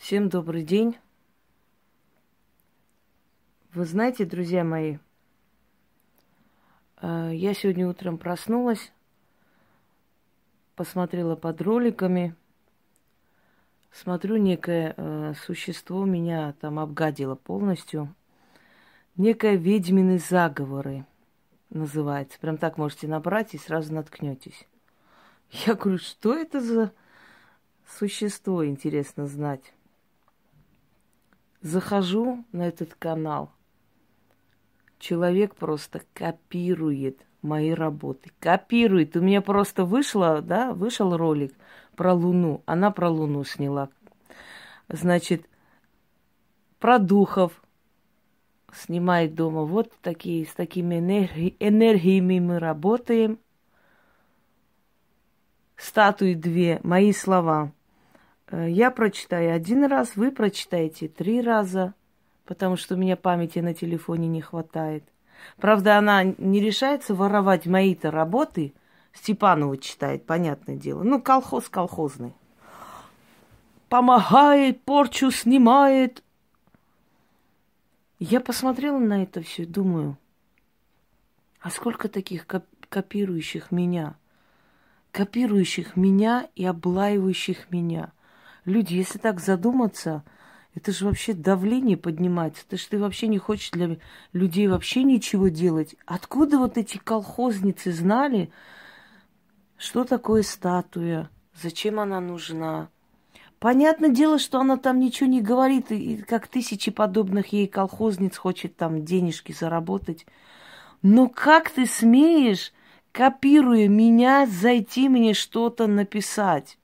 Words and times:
Всем 0.00 0.30
добрый 0.30 0.62
день. 0.64 0.96
Вы 3.74 3.84
знаете, 3.84 4.24
друзья 4.24 4.64
мои, 4.64 4.96
э, 7.02 7.32
я 7.34 7.52
сегодня 7.52 7.86
утром 7.86 8.16
проснулась, 8.16 8.92
посмотрела 10.74 11.36
под 11.36 11.60
роликами, 11.60 12.34
смотрю, 13.92 14.38
некое 14.38 14.94
э, 14.96 15.34
существо 15.44 16.06
меня 16.06 16.54
там 16.54 16.78
обгадило 16.78 17.34
полностью. 17.34 18.12
Некое 19.16 19.56
ведьмины 19.56 20.18
заговоры 20.18 21.04
называется. 21.68 22.40
Прям 22.40 22.56
так 22.56 22.78
можете 22.78 23.06
набрать 23.06 23.52
и 23.52 23.58
сразу 23.58 23.92
наткнетесь. 23.92 24.66
Я 25.50 25.74
говорю, 25.74 25.98
что 25.98 26.34
это 26.34 26.62
за 26.62 26.90
существо, 27.86 28.64
интересно 28.64 29.26
знать. 29.26 29.74
Захожу 31.62 32.44
на 32.52 32.68
этот 32.68 32.94
канал. 32.94 33.52
Человек 34.98 35.54
просто 35.54 36.02
копирует 36.14 37.20
мои 37.42 37.72
работы. 37.72 38.30
Копирует. 38.40 39.16
У 39.16 39.20
меня 39.20 39.42
просто 39.42 39.84
вышло, 39.84 40.40
да, 40.40 40.72
вышел 40.72 41.16
ролик 41.16 41.54
про 41.96 42.14
Луну. 42.14 42.62
Она 42.64 42.90
про 42.90 43.10
Луну 43.10 43.44
сняла. 43.44 43.90
Значит, 44.88 45.46
про 46.78 46.98
духов 46.98 47.62
снимает 48.72 49.34
дома. 49.34 49.64
Вот 49.64 49.92
такие, 50.00 50.46
с 50.46 50.54
такими 50.54 50.98
энерги, 50.98 51.56
энергиями 51.60 52.40
мы 52.40 52.58
работаем. 52.58 53.38
Статуи 55.76 56.34
две, 56.34 56.80
мои 56.82 57.12
слова– 57.12 57.72
я 58.52 58.90
прочитаю 58.90 59.54
один 59.54 59.84
раз, 59.84 60.16
вы 60.16 60.32
прочитаете 60.32 61.08
три 61.08 61.40
раза, 61.40 61.94
потому 62.44 62.76
что 62.76 62.94
у 62.94 62.98
меня 62.98 63.16
памяти 63.16 63.60
на 63.60 63.74
телефоне 63.74 64.26
не 64.26 64.40
хватает. 64.40 65.04
Правда, 65.56 65.96
она 65.98 66.24
не 66.24 66.60
решается 66.60 67.14
воровать 67.14 67.66
мои-то 67.66 68.10
работы. 68.10 68.74
Степанова 69.12 69.76
читает, 69.78 70.26
понятное 70.26 70.76
дело. 70.76 71.02
Ну, 71.02 71.20
колхоз 71.22 71.68
колхозный. 71.68 72.34
Помогает, 73.88 74.82
порчу 74.82 75.30
снимает. 75.30 76.22
Я 78.18 78.40
посмотрела 78.40 78.98
на 78.98 79.22
это 79.22 79.42
все 79.42 79.62
и 79.62 79.66
думаю, 79.66 80.18
а 81.60 81.70
сколько 81.70 82.08
таких 82.08 82.46
копирующих 82.88 83.70
меня? 83.70 84.16
Копирующих 85.12 85.96
меня 85.96 86.48
и 86.56 86.64
облаивающих 86.64 87.70
меня– 87.70 88.12
Люди, 88.64 88.94
если 88.94 89.18
так 89.18 89.40
задуматься, 89.40 90.22
это 90.74 90.92
же 90.92 91.04
вообще 91.04 91.32
давление 91.32 91.96
поднимается. 91.96 92.64
Это 92.66 92.76
же 92.76 92.86
ты 92.88 92.98
вообще 92.98 93.26
не 93.26 93.38
хочешь 93.38 93.70
для 93.70 93.96
людей 94.32 94.68
вообще 94.68 95.02
ничего 95.02 95.48
делать. 95.48 95.96
Откуда 96.06 96.58
вот 96.58 96.78
эти 96.78 96.98
колхозницы 96.98 97.92
знали, 97.92 98.50
что 99.76 100.04
такое 100.04 100.42
статуя, 100.42 101.30
зачем 101.54 101.98
она 101.98 102.20
нужна? 102.20 102.88
Понятное 103.58 104.08
дело, 104.08 104.38
что 104.38 104.60
она 104.60 104.78
там 104.78 105.00
ничего 105.00 105.28
не 105.28 105.42
говорит, 105.42 105.92
и 105.92 106.16
как 106.16 106.48
тысячи 106.48 106.90
подобных 106.90 107.52
ей 107.52 107.66
колхозниц 107.66 108.36
хочет 108.36 108.76
там 108.76 109.04
денежки 109.04 109.52
заработать. 109.52 110.24
Но 111.02 111.28
как 111.28 111.68
ты 111.68 111.84
смеешь, 111.86 112.72
копируя 113.12 113.86
меня, 113.86 114.46
зайти 114.46 115.10
мне 115.10 115.34
что-то 115.34 115.86
написать? 115.86 116.78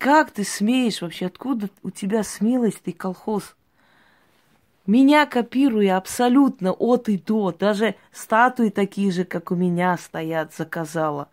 Как 0.00 0.30
ты 0.30 0.44
смеешь 0.44 1.02
вообще? 1.02 1.26
Откуда 1.26 1.68
у 1.82 1.90
тебя 1.90 2.22
смелость, 2.22 2.80
ты 2.82 2.90
колхоз? 2.90 3.54
Меня 4.86 5.26
копируя 5.26 5.98
абсолютно 5.98 6.72
от 6.72 7.10
и 7.10 7.18
до. 7.18 7.52
Даже 7.52 7.96
статуи 8.10 8.70
такие 8.70 9.10
же, 9.12 9.26
как 9.26 9.50
у 9.50 9.54
меня 9.54 9.98
стоят, 9.98 10.54
заказала. 10.54 11.28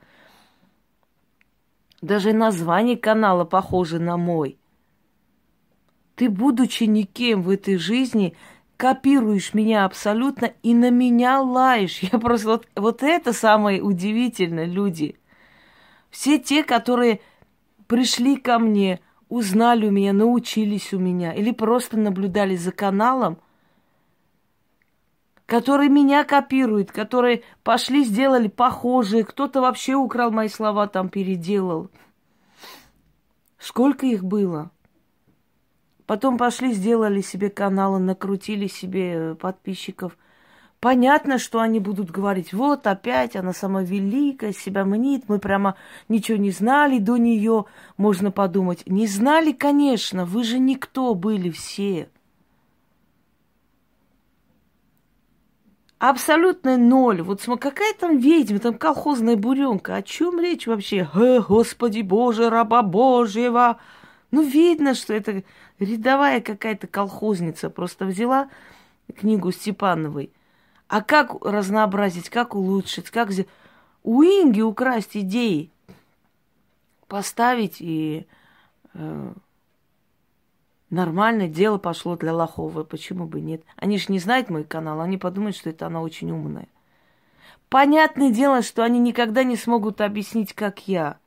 Даже 2.01 2.33
название 2.33 2.97
канала 2.97 3.45
похоже 3.45 3.99
на 3.99 4.17
мой. 4.17 4.59
Ты, 6.15 6.29
будучи 6.29 6.83
никем 6.83 7.43
в 7.43 7.49
этой 7.49 7.77
жизни, 7.77 8.35
копируешь 8.75 9.53
меня 9.53 9.85
абсолютно 9.85 10.51
и 10.61 10.73
на 10.73 10.89
меня 10.89 11.39
лаешь. 11.39 11.99
Я 11.99 12.19
просто... 12.19 12.49
Вот, 12.49 12.67
вот 12.75 13.01
это 13.01 13.31
самое 13.31 13.81
удивительное, 13.81 14.65
люди. 14.65 15.15
Все 16.09 16.37
те, 16.37 16.65
которые 16.65 17.21
пришли 17.87 18.35
ко 18.37 18.59
мне, 18.59 18.99
узнали 19.29 19.87
у 19.87 19.91
меня, 19.91 20.13
научились 20.13 20.93
у 20.93 20.99
меня, 20.99 21.33
или 21.33 21.51
просто 21.51 21.97
наблюдали 21.97 22.55
за 22.55 22.71
каналом, 22.71 23.39
которые 25.45 25.89
меня 25.89 26.23
копируют, 26.23 26.91
которые 26.91 27.43
пошли, 27.63 28.03
сделали 28.03 28.47
похожие, 28.47 29.23
кто-то 29.23 29.61
вообще 29.61 29.95
украл 29.95 30.31
мои 30.31 30.49
слова, 30.49 30.87
там 30.87 31.09
переделал. 31.09 31.89
Сколько 33.57 34.05
их 34.05 34.23
было? 34.23 34.71
Потом 36.05 36.37
пошли, 36.37 36.73
сделали 36.73 37.21
себе 37.21 37.49
каналы, 37.49 37.99
накрутили 37.99 38.67
себе 38.67 39.35
подписчиков– 39.35 40.17
Понятно, 40.79 41.39
что 41.39 41.59
они 41.59 41.79
будут 41.79 42.11
говорить, 42.11 42.53
вот 42.53 42.85
опять 42.85 43.35
она 43.35 43.51
сама 43.51 43.81
великая, 43.81 44.53
себя 44.53 44.85
мнит, 44.85 45.23
мы 45.27 45.39
прямо 45.39 45.75
ничего 46.07 46.37
не 46.37 46.51
знали 46.51 46.99
до 46.99 47.17
нее, 47.17 47.65
можно 47.97 48.29
подумать. 48.29 48.83
Не 48.85 49.07
знали, 49.07 49.53
конечно, 49.53 50.25
вы 50.25 50.43
же 50.43 50.59
никто 50.59 51.15
были 51.15 51.49
все. 51.49 52.09
Абсолютно 55.97 56.77
ноль. 56.77 57.23
Вот 57.23 57.41
смотри, 57.41 57.71
какая 57.71 57.93
там 57.95 58.19
ведьма, 58.19 58.59
там 58.59 58.77
колхозная 58.77 59.35
буренка. 59.35 59.95
О 59.95 60.03
чем 60.03 60.39
речь 60.39 60.67
вообще? 60.67 61.09
Э, 61.15 61.39
Господи 61.39 62.01
Боже, 62.01 62.51
раба 62.51 62.83
Божьего. 62.83 63.79
Ну, 64.29 64.43
видно, 64.43 64.93
что 64.93 65.15
это 65.15 65.43
рядовая 65.79 66.39
какая-то 66.39 66.85
колхозница. 66.85 67.71
Просто 67.71 68.05
взяла 68.05 68.49
книгу 69.15 69.51
Степановой 69.51 70.31
а 70.87 71.01
как 71.01 71.43
разнообразить, 71.45 72.29
как 72.29 72.55
улучшить, 72.55 73.09
как 73.09 73.29
у 74.03 74.23
Инги 74.23 74.61
украсть 74.61 75.17
идеи, 75.17 75.71
поставить 77.07 77.77
и 77.79 78.25
э, 78.93 79.33
нормальное 80.89 81.47
дело 81.47 81.77
пошло 81.77 82.15
для 82.15 82.33
Лоховой. 82.33 82.85
Почему 82.85 83.25
бы 83.25 83.41
нет? 83.41 83.63
Они 83.75 83.97
же 83.97 84.05
не 84.09 84.19
знают 84.19 84.49
мой 84.49 84.63
канал, 84.63 85.01
они 85.01 85.17
подумают, 85.17 85.55
что 85.55 85.69
это 85.69 85.87
она 85.87 86.01
очень 86.01 86.31
умная. 86.31 86.67
Понятное 87.69 88.31
дело, 88.31 88.61
что 88.61 88.83
они 88.83 88.99
никогда 88.99 89.43
не 89.43 89.57
смогут 89.57 89.99
объяснить, 89.99 90.53
как 90.53 90.87
я. 90.87 91.17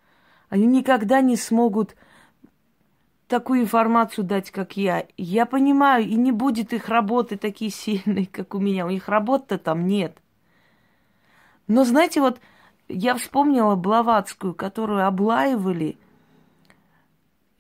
Они 0.49 0.67
никогда 0.67 1.21
не 1.21 1.37
смогут 1.37 1.95
такую 3.31 3.63
информацию 3.63 4.25
дать, 4.25 4.51
как 4.51 4.77
я. 4.77 5.07
Я 5.17 5.47
понимаю, 5.47 6.05
и 6.05 6.17
не 6.17 6.33
будет 6.33 6.75
их 6.75 6.89
работы 6.89 7.39
такие 7.39 7.71
сильные, 7.71 8.27
как 8.31 8.55
у 8.55 8.59
меня. 8.59 8.85
У 8.85 8.91
них 8.91 9.09
работы 9.09 9.57
там 9.57 9.87
нет. 9.87 10.19
Но 11.67 11.85
знаете, 11.85 12.21
вот 12.21 12.41
я 12.89 13.15
вспомнила 13.15 13.77
Блаватскую, 13.77 14.53
которую 14.53 15.07
облаивали, 15.07 15.97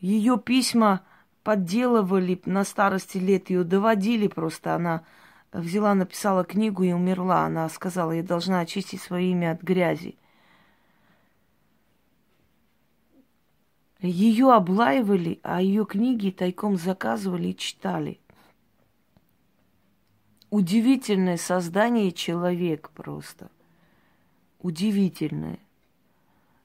ее 0.00 0.38
письма 0.38 1.02
подделывали 1.44 2.40
на 2.44 2.64
старости 2.64 3.18
лет, 3.18 3.48
ее 3.50 3.62
доводили 3.62 4.26
просто. 4.26 4.74
Она 4.74 5.04
взяла, 5.52 5.94
написала 5.94 6.42
книгу 6.42 6.82
и 6.82 6.92
умерла. 6.92 7.44
Она 7.44 7.68
сказала, 7.68 8.10
я 8.12 8.24
должна 8.24 8.60
очистить 8.60 9.00
свое 9.00 9.30
имя 9.30 9.52
от 9.52 9.62
грязи. 9.62 10.18
Ее 14.02 14.52
облаивали, 14.52 15.40
а 15.42 15.60
ее 15.60 15.84
книги 15.84 16.30
тайком 16.30 16.76
заказывали 16.76 17.48
и 17.48 17.56
читали. 17.56 18.18
Удивительное 20.48 21.36
создание 21.36 22.10
человек 22.10 22.90
просто. 22.94 23.50
Удивительное. 24.58 25.58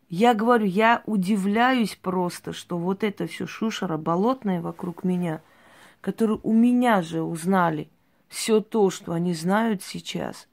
Я 0.07 0.33
говорю, 0.33 0.65
я 0.65 1.03
удивляюсь 1.05 1.95
просто, 1.95 2.53
что 2.53 2.77
вот 2.77 3.03
это 3.03 3.27
все 3.27 3.47
шушера 3.47 3.97
болотная 3.97 4.61
вокруг 4.61 5.03
меня, 5.03 5.41
которые 5.99 6.39
у 6.41 6.53
меня 6.53 7.01
же 7.01 7.21
узнали 7.21 7.89
все 8.29 8.61
то, 8.61 8.89
что 8.89 9.11
они 9.11 9.33
знают 9.33 9.83
сейчас. 9.83 10.47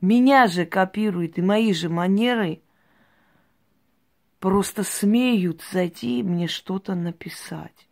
Меня 0.00 0.46
же 0.46 0.66
копируют 0.66 1.36
и 1.38 1.42
мои 1.42 1.72
же 1.72 1.88
манеры– 1.88 2.60
просто 4.38 4.84
смеют 4.84 5.62
зайти 5.72 6.20
и 6.20 6.22
мне 6.22 6.46
что-то 6.48 6.94
написать. 6.94 7.86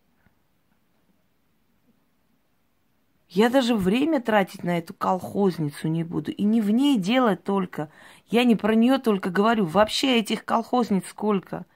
Я 3.29 3.50
даже 3.50 3.75
время 3.75 4.23
тратить 4.23 4.62
на 4.62 4.79
эту 4.79 4.94
колхозницу 4.94 5.88
не 5.88 6.05
буду. 6.05 6.31
И 6.31 6.44
не 6.44 6.61
в 6.61 6.70
ней 6.70 6.96
делать 6.96 7.43
только. 7.43 7.91
Я 8.29 8.44
не 8.44 8.55
про 8.55 8.76
нее 8.76 8.99
только 8.99 9.29
говорю. 9.29 9.64
Вообще 9.64 10.20
этих 10.20 10.44
колхозниц 10.44 11.05
сколько. 11.08 11.67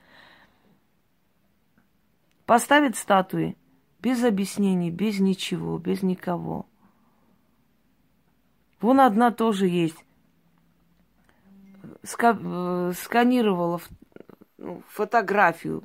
Поставят 2.47 2.97
статуи 2.97 3.57
без 3.99 4.23
объяснений, 4.23 4.93
без 4.93 5.19
ничего, 5.19 5.79
без 5.79 6.03
никого. 6.03 6.67
Вон 8.81 9.01
одна 9.01 9.33
тоже 9.33 9.67
есть. 9.67 9.99
Ска- 12.05 12.39
э, 12.41 12.93
сканировала 12.93 13.81
фотографию 14.89 15.83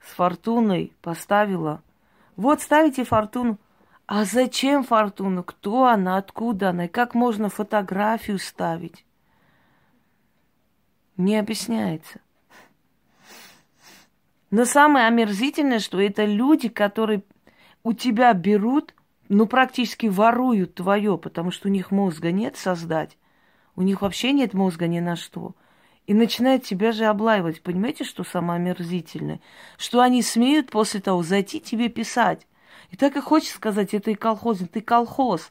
с 0.00 0.12
фортуной, 0.14 0.92
поставила. 1.02 1.82
Вот 2.36 2.60
ставите 2.60 3.04
фортуну. 3.04 3.58
А 4.06 4.24
зачем 4.24 4.84
фортуну? 4.84 5.42
Кто 5.42 5.86
она? 5.86 6.18
Откуда 6.18 6.70
она? 6.70 6.86
И 6.86 6.88
как 6.88 7.14
можно 7.14 7.48
фотографию 7.48 8.38
ставить? 8.38 9.06
Не 11.16 11.38
объясняется. 11.38 12.20
Но 14.50 14.64
самое 14.66 15.06
омерзительное, 15.06 15.78
что 15.78 16.00
это 16.00 16.24
люди, 16.24 16.68
которые 16.68 17.22
у 17.82 17.92
тебя 17.92 18.32
берут, 18.34 18.94
ну, 19.28 19.46
практически 19.46 20.06
воруют 20.06 20.74
твое, 20.74 21.16
потому 21.16 21.50
что 21.50 21.68
у 21.68 21.70
них 21.70 21.90
мозга 21.90 22.30
нет 22.30 22.56
создать. 22.56 23.16
У 23.74 23.82
них 23.82 24.02
вообще 24.02 24.32
нет 24.32 24.54
мозга 24.54 24.86
ни 24.86 25.00
на 25.00 25.16
что. 25.16 25.54
И 26.06 26.12
начинают 26.12 26.64
тебя 26.64 26.92
же 26.92 27.06
облаивать. 27.06 27.62
Понимаете, 27.62 28.04
что 28.04 28.24
самое 28.24 28.58
омерзительное? 28.58 29.40
Что 29.78 30.00
они 30.00 30.22
смеют 30.22 30.70
после 30.70 31.00
того 31.00 31.22
зайти 31.22 31.60
тебе 31.60 31.88
писать. 31.88 32.46
И 32.90 32.96
так 32.96 33.16
и 33.16 33.20
хочется 33.20 33.56
сказать, 33.56 33.94
это 33.94 34.10
и 34.10 34.14
колхозник, 34.14 34.70
ты 34.70 34.80
колхоз. 34.82 35.50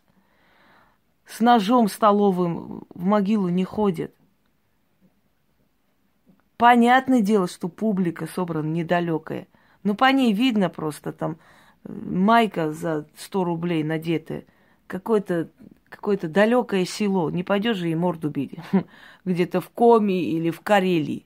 С 1.25 1.39
ножом 1.39 1.87
столовым 1.87 2.85
в 2.93 3.03
могилу 3.03 3.49
не 3.49 3.63
ходит. 3.63 4.13
Понятное 6.57 7.21
дело, 7.21 7.47
что 7.47 7.67
публика 7.67 8.27
собрана 8.27 8.67
недалекая. 8.67 9.47
Но 9.81 9.95
по 9.95 10.11
ней 10.11 10.33
видно 10.33 10.69
просто 10.69 11.11
там 11.11 11.37
э, 11.83 11.91
майка 11.91 12.71
за 12.71 13.07
100 13.17 13.43
рублей 13.43 13.83
надетая. 13.83 14.45
Какое-то 14.87 15.49
какое-то 15.95 16.27
далекое 16.27 16.85
село. 16.85 17.29
Не 17.29 17.43
пойдешь 17.43 17.77
же 17.77 17.89
и 17.89 17.95
морду 17.95 18.29
бить. 18.29 18.53
Где-то 19.25 19.61
в 19.61 19.69
Коми 19.69 20.23
или 20.31 20.49
в 20.49 20.61
Карелии. 20.61 21.25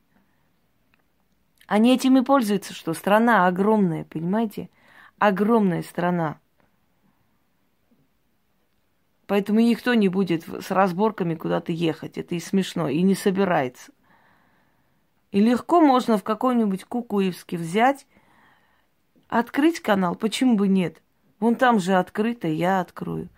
Они 1.65 1.93
этим 1.93 2.17
и 2.17 2.23
пользуются, 2.23 2.73
что 2.73 2.93
страна 2.93 3.47
огромная, 3.47 4.05
понимаете? 4.05 4.69
Огромная 5.19 5.83
страна. 5.83 6.39
Поэтому 9.25 9.59
никто 9.59 9.93
не 9.93 10.07
будет 10.07 10.45
с 10.47 10.71
разборками 10.71 11.35
куда-то 11.35 11.73
ехать. 11.73 12.17
Это 12.17 12.35
и 12.35 12.39
смешно, 12.39 12.87
и 12.87 13.01
не 13.01 13.15
собирается. 13.15 13.91
И 15.31 15.41
легко 15.41 15.81
можно 15.81 16.17
в 16.17 16.23
какой-нибудь 16.23 16.85
Кукуевске 16.85 17.57
взять, 17.57 18.07
открыть 19.27 19.81
канал, 19.81 20.15
почему 20.15 20.55
бы 20.55 20.69
нет? 20.69 21.01
Вон 21.39 21.55
там 21.55 21.79
же 21.79 21.95
открыто, 21.95 22.47
я 22.47 22.79
открою. 22.79 23.29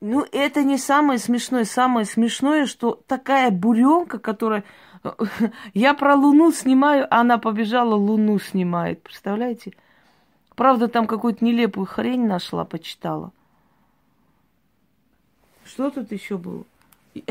Ну, 0.00 0.26
это 0.32 0.62
не 0.62 0.78
самое 0.78 1.18
смешное. 1.18 1.64
Самое 1.64 2.06
смешное, 2.06 2.66
что 2.66 3.02
такая 3.06 3.50
буренка, 3.50 4.18
которая... 4.18 4.64
Я 5.74 5.94
про 5.94 6.14
Луну 6.14 6.52
снимаю, 6.52 7.06
а 7.10 7.20
она 7.20 7.38
побежала 7.38 7.94
Луну 7.94 8.38
снимает. 8.38 9.02
Представляете? 9.02 9.72
Правда, 10.56 10.88
там 10.88 11.06
какую-то 11.06 11.44
нелепую 11.44 11.86
хрень 11.86 12.26
нашла, 12.26 12.64
почитала. 12.64 13.32
Что 15.64 15.90
тут 15.90 16.10
еще 16.12 16.36
было? 16.38 16.64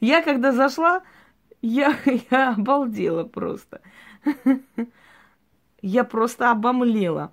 Я 0.00 0.22
когда 0.22 0.52
зашла, 0.52 1.02
я, 1.62 1.96
я 2.30 2.50
обалдела 2.50 3.24
просто. 3.24 3.80
Я 5.82 6.04
просто 6.04 6.50
обомлела. 6.50 7.32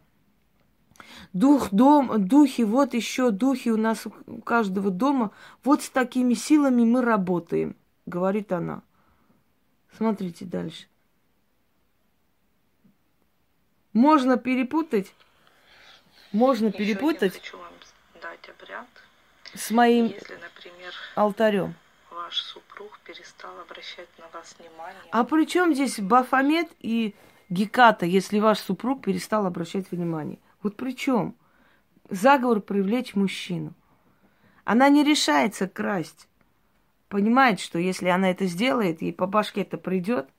Дух, 1.33 1.69
дом, 1.71 2.27
духи, 2.27 2.63
вот 2.63 2.93
еще 2.93 3.31
духи 3.31 3.69
у 3.69 3.77
нас 3.77 4.05
у 4.05 4.41
каждого 4.41 4.91
дома. 4.91 5.31
Вот 5.63 5.81
с 5.81 5.89
такими 5.89 6.33
силами 6.33 6.83
мы 6.83 7.01
работаем, 7.01 7.75
говорит 8.05 8.51
она. 8.51 8.83
Смотрите 9.97 10.45
дальше. 10.45 10.87
Можно 13.93 14.37
перепутать, 14.37 15.13
можно 16.31 16.67
еще 16.67 16.77
перепутать 16.77 17.39
с 19.53 19.69
моим 19.69 20.05
Если, 20.05 20.33
например, 20.33 20.93
алтарем 21.15 21.75
ваш 22.33 22.41
супруг 22.41 22.99
перестал 23.05 23.59
обращать 23.59 24.09
на 24.17 24.27
вас 24.29 24.55
внимание. 24.57 25.01
А 25.11 25.23
при 25.23 25.45
чем 25.45 25.73
здесь 25.73 25.99
Бафомет 25.99 26.71
и 26.79 27.13
Геката, 27.49 28.05
если 28.05 28.39
ваш 28.39 28.59
супруг 28.59 29.03
перестал 29.03 29.45
обращать 29.45 29.91
внимание? 29.91 30.39
Вот 30.63 30.75
при 30.77 30.95
чем? 30.95 31.35
Заговор 32.09 32.61
привлечь 32.61 33.15
мужчину. 33.15 33.73
Она 34.63 34.89
не 34.89 35.03
решается 35.03 35.67
красть. 35.67 36.27
Понимает, 37.09 37.59
что 37.59 37.77
если 37.77 38.07
она 38.07 38.31
это 38.31 38.45
сделает, 38.45 39.01
ей 39.01 39.13
по 39.13 39.27
башке 39.27 39.61
это 39.61 39.77
придет. 39.77 40.29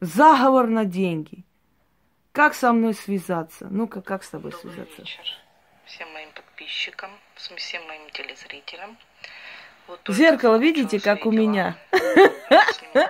Заговор 0.00 0.68
на 0.68 0.84
деньги. 0.84 1.44
Как 2.32 2.54
со 2.54 2.72
мной 2.72 2.94
связаться? 2.94 3.68
Ну-ка, 3.70 4.00
как 4.00 4.24
с 4.24 4.30
тобой 4.30 4.52
Добрый 4.52 4.72
связаться? 4.72 5.02
Вечер 5.02 5.38
всем 5.88 6.12
моим 6.12 6.30
подписчикам, 6.32 7.10
всем 7.34 7.86
моим 7.86 8.10
телезрителям. 8.10 8.96
Вот 9.86 10.00
Зеркало 10.08 10.56
видите, 10.56 11.00
как 11.00 11.24
у 11.24 11.32
меня? 11.32 11.78
Ой, 12.94 13.08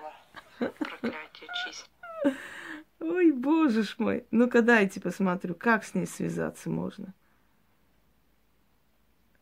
боже 3.49 3.83
ж 3.83 3.95
мой. 3.99 4.25
Ну-ка 4.31 4.62
дайте 4.62 5.00
посмотрю, 5.00 5.55
как 5.55 5.85
с 5.85 5.95
ней 5.95 6.06
связаться 6.06 6.69
можно. 6.69 7.15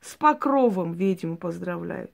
С 0.01 0.15
покровом 0.15 0.93
ведьму 0.93 1.37
поздравляют. 1.37 2.13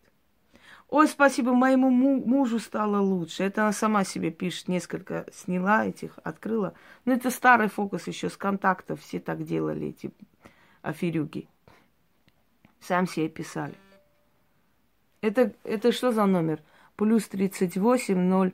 Ой, 0.88 1.06
спасибо, 1.08 1.52
моему 1.52 1.90
мужу 1.90 2.58
стало 2.58 2.98
лучше. 3.00 3.42
Это 3.42 3.62
она 3.62 3.72
сама 3.72 4.04
себе 4.04 4.30
пишет, 4.30 4.68
несколько 4.68 5.26
сняла 5.32 5.86
этих, 5.86 6.18
открыла. 6.24 6.72
Ну, 7.04 7.12
это 7.12 7.30
старый 7.30 7.68
фокус 7.68 8.06
еще 8.06 8.28
с 8.30 8.36
контактов. 8.36 9.00
Все 9.00 9.20
так 9.20 9.44
делали, 9.44 9.88
эти 9.88 10.10
аферюги. 10.82 11.48
Сам 12.80 13.06
себе 13.06 13.28
писали. 13.28 13.74
Это, 15.20 15.52
это 15.64 15.92
что 15.92 16.12
за 16.12 16.26
номер? 16.26 16.60
Плюс 16.96 17.28
38, 17.28 18.18
0, 18.18 18.52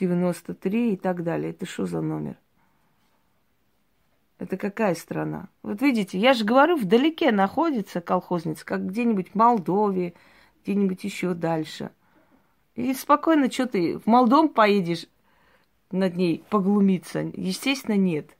93 0.00 0.92
и 0.92 0.96
так 0.96 1.22
далее. 1.22 1.50
Это 1.50 1.66
что 1.66 1.86
за 1.86 2.00
номер? 2.00 2.36
Это 4.40 4.56
какая 4.56 4.94
страна? 4.94 5.50
Вот 5.62 5.82
видите, 5.82 6.18
я 6.18 6.32
же 6.32 6.46
говорю, 6.46 6.76
вдалеке 6.76 7.30
находится 7.30 8.00
колхозница, 8.00 8.64
как 8.64 8.86
где-нибудь 8.86 9.32
в 9.32 9.34
Молдове, 9.34 10.14
где-нибудь 10.62 11.04
еще 11.04 11.34
дальше. 11.34 11.90
И 12.74 12.94
спокойно, 12.94 13.50
что 13.50 13.66
ты, 13.66 13.98
в 13.98 14.06
Молдом 14.06 14.48
поедешь 14.48 15.06
над 15.90 16.16
ней 16.16 16.42
поглумиться? 16.48 17.18
Естественно, 17.34 17.98
нет. 17.98 18.34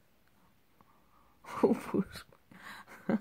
О, 1.61 1.75
боже. 1.93 3.21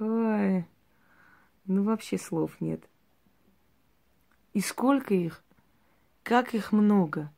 Ой. 0.00 0.66
Ну, 1.66 1.84
вообще 1.84 2.18
слов 2.18 2.60
нет. 2.60 2.82
И 4.52 4.60
сколько 4.60 5.14
их? 5.14 5.44
Как 6.24 6.54
их 6.54 6.72
много? 6.72 7.30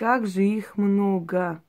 Как 0.00 0.26
же 0.26 0.42
их 0.42 0.78
много? 0.78 1.62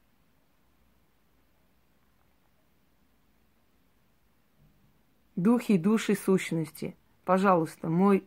Духи, 5.36 5.78
души, 5.78 6.16
сущности. 6.16 6.96
Пожалуйста, 7.26 7.90
мой... 7.90 8.26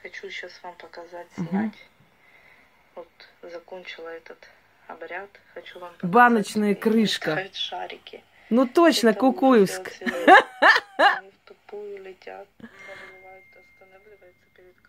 Хочу 0.00 0.30
сейчас 0.30 0.58
вам 0.62 0.74
показать, 0.76 1.26
снять. 1.34 1.74
Угу. 2.94 3.04
Вот 3.42 3.52
закончила 3.52 4.08
этот 4.08 4.38
обряд. 4.88 5.28
Хочу 5.52 5.78
вам 5.80 5.92
показать. 5.92 6.10
Баночная 6.10 6.74
крышка. 6.74 7.46
Шарики. 7.52 8.24
Ну 8.48 8.66
точно, 8.66 9.10
Это 9.10 9.20
Кукуевск. 9.20 9.92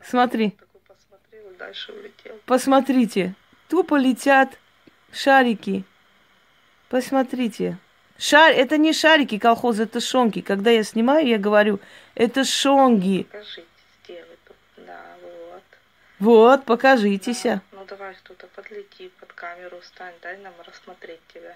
Смотри. 0.01 0.57
Посмотрите. 2.45 3.35
Тупо 3.67 3.95
летят 3.95 4.59
шарики. 5.11 5.83
Посмотрите. 6.89 7.77
Шар... 8.17 8.51
Это 8.51 8.77
не 8.77 8.93
шарики 8.93 9.39
колхоза, 9.39 9.83
это 9.83 9.99
шонги. 9.99 10.41
Когда 10.41 10.71
я 10.71 10.83
снимаю, 10.83 11.27
я 11.27 11.37
говорю, 11.37 11.79
это 12.13 12.43
шонги. 12.43 13.23
Покажите, 13.23 13.65
сделай. 14.03 14.37
Да, 14.77 15.01
вот. 15.21 15.63
Вот, 16.19 16.65
покажитесь. 16.65 17.43
Да. 17.43 17.61
Ну 17.71 17.85
давай 17.85 18.13
кто-то 18.15 18.47
подлети 18.47 19.11
под 19.19 19.33
камеру, 19.33 19.79
встань, 19.81 20.13
дай 20.21 20.37
нам 20.37 20.53
рассмотреть 20.65 21.19
тебя. 21.33 21.55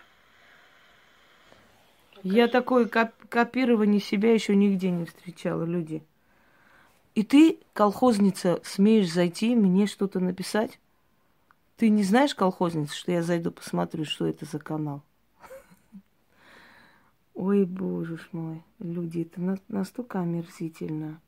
Я 2.23 2.47
такое 2.47 2.85
коп- 2.85 3.29
копирование 3.29 4.01
себя 4.01 4.33
еще 4.33 4.55
нигде 4.55 4.89
не 4.89 5.05
встречала, 5.05 5.63
люди. 5.63 6.03
И 7.15 7.23
ты, 7.23 7.59
колхозница, 7.73 8.59
смеешь 8.63 9.11
зайти 9.11 9.55
мне 9.55 9.87
что-то 9.87 10.19
написать? 10.19 10.79
Ты 11.79 11.87
не 11.87 12.03
знаешь, 12.03 12.35
колхозница, 12.35 12.93
что 12.93 13.13
я 13.13 13.23
зайду 13.23 13.51
посмотрю, 13.51 14.03
что 14.03 14.25
это 14.25 14.45
за 14.45 14.59
канал? 14.59 15.01
Ой, 17.33 17.63
боже 17.63 18.19
мой, 18.33 18.65
люди, 18.79 19.21
это 19.21 19.39
на- 19.39 19.59
настолько 19.69 20.19
омерзительно. 20.19 21.21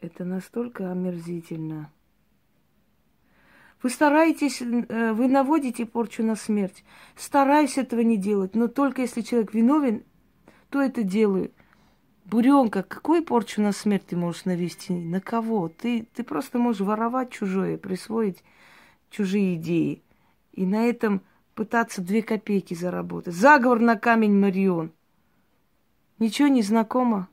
Это 0.00 0.24
настолько 0.24 0.90
омерзительно. 0.90 1.92
Вы 3.80 3.90
стараетесь, 3.90 4.60
э, 4.60 5.12
вы 5.12 5.28
наводите 5.28 5.86
порчу 5.86 6.24
на 6.24 6.34
смерть. 6.34 6.82
Стараюсь 7.14 7.78
этого 7.78 8.00
не 8.00 8.16
делать, 8.16 8.56
но 8.56 8.66
только 8.66 9.02
если 9.02 9.20
человек 9.20 9.54
виновен, 9.54 10.02
то 10.68 10.82
это 10.82 11.04
делаю. 11.04 11.52
Буренка, 12.30 12.84
какую 12.84 13.24
порчу 13.24 13.60
на 13.60 13.72
смерть 13.72 14.06
ты 14.06 14.16
можешь 14.16 14.44
навести? 14.44 14.92
На 14.92 15.20
кого? 15.20 15.68
Ты, 15.68 16.06
ты 16.14 16.22
просто 16.22 16.58
можешь 16.58 16.80
воровать 16.80 17.32
чужое, 17.32 17.76
присвоить 17.76 18.44
чужие 19.10 19.56
идеи. 19.56 20.00
И 20.52 20.64
на 20.64 20.86
этом 20.86 21.22
пытаться 21.56 22.00
две 22.00 22.22
копейки 22.22 22.72
заработать. 22.72 23.34
Заговор 23.34 23.80
на 23.80 23.96
камень 23.96 24.38
Марион. 24.38 24.92
Ничего 26.20 26.46
не 26.46 26.62
знакомо? 26.62 27.28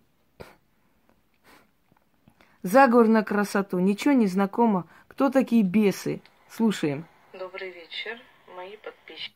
Заговор 2.64 3.08
на 3.08 3.24
красоту. 3.24 3.78
Ничего 3.78 4.16
не 4.16 4.26
знакомо? 4.26 4.88
Кто 5.10 5.30
такие 5.30 5.62
бесы? 5.62 6.24
Слушаем. 6.50 7.06
Добрый 7.34 7.70
вечер, 7.70 8.20
мои 8.56 8.76
подписчики. 8.78 9.36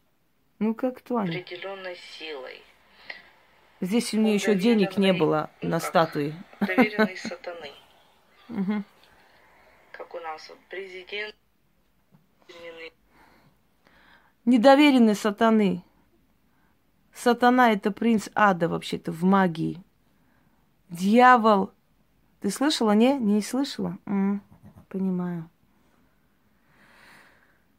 Ну 0.58 0.74
как 0.74 0.98
кто 0.98 1.18
они? 1.18 1.38
Определенной 1.38 1.98
силой. 2.18 2.64
Здесь 3.82 4.14
у 4.14 4.18
нее 4.18 4.36
еще 4.36 4.54
денег 4.54 4.98
не 4.98 5.12
было 5.12 5.50
на 5.64 5.80
статуи. 5.80 6.36
Доверенной 6.60 7.18
сатаны. 7.18 7.72
Как 9.92 10.14
у 10.14 10.20
нас 10.20 10.48
вот 10.50 10.60
президент. 10.70 11.36
доверенный 12.48 12.94
Недоверенный 14.46 15.16
сатаны. 15.16 15.84
Сатана 17.12 17.72
это 17.72 17.92
принц 17.92 18.30
ада 18.36 18.70
вообще-то 18.70 19.12
в 19.12 19.24
магии. 19.24 19.84
Дьявол. 20.90 21.72
Ты 22.40 22.52
слышала, 22.52 22.92
не? 22.92 23.18
Не 23.18 23.42
слышала? 23.42 23.98
Понимаю. 24.90 25.50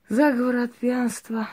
Заговор 0.08 0.56
от 0.56 0.74
пьянства. 0.74 1.48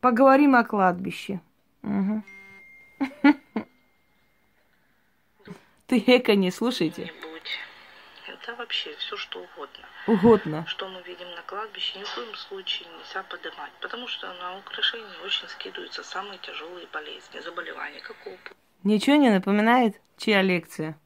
Поговорим 0.00 0.54
о 0.54 0.62
кладбище. 0.62 1.40
Мгм. 1.86 2.24
Ты 5.86 5.98
эко 5.98 6.34
не 6.34 6.50
слушайте. 6.50 7.12
Это 8.26 8.56
вообще 8.56 8.92
все 8.96 9.16
что 9.16 9.38
угодно. 9.38 9.84
Угодно. 10.08 10.66
Что 10.66 10.88
мы 10.88 11.00
видим 11.02 11.30
на 11.36 11.42
кладбище, 11.42 12.00
ни 12.00 12.04
в 12.04 12.12
коем 12.12 12.34
случае 12.34 12.88
нельзя 12.88 13.22
поднимать. 13.22 13.70
Потому 13.80 14.08
что 14.08 14.26
на 14.34 14.58
украшения 14.58 15.06
очень 15.24 15.46
скидываются 15.48 16.02
самые 16.02 16.38
тяжелые 16.38 16.88
болезни, 16.92 17.38
заболевания, 17.38 18.00
как 18.00 18.16
опухоль. 18.26 18.56
Ничего 18.82 19.14
не 19.16 19.30
напоминает? 19.30 20.00
Чья 20.16 20.42
лекция? 20.42 20.98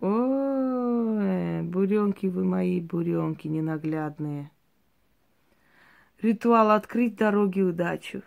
Ой, 0.00 1.62
буренки 1.62 2.26
вы 2.26 2.44
мои, 2.44 2.80
буренки 2.80 3.46
ненаглядные. 3.46 4.50
Ритуал 6.22 6.70
открыть 6.70 7.16
дороги 7.16 7.60
удачу. 7.60 8.22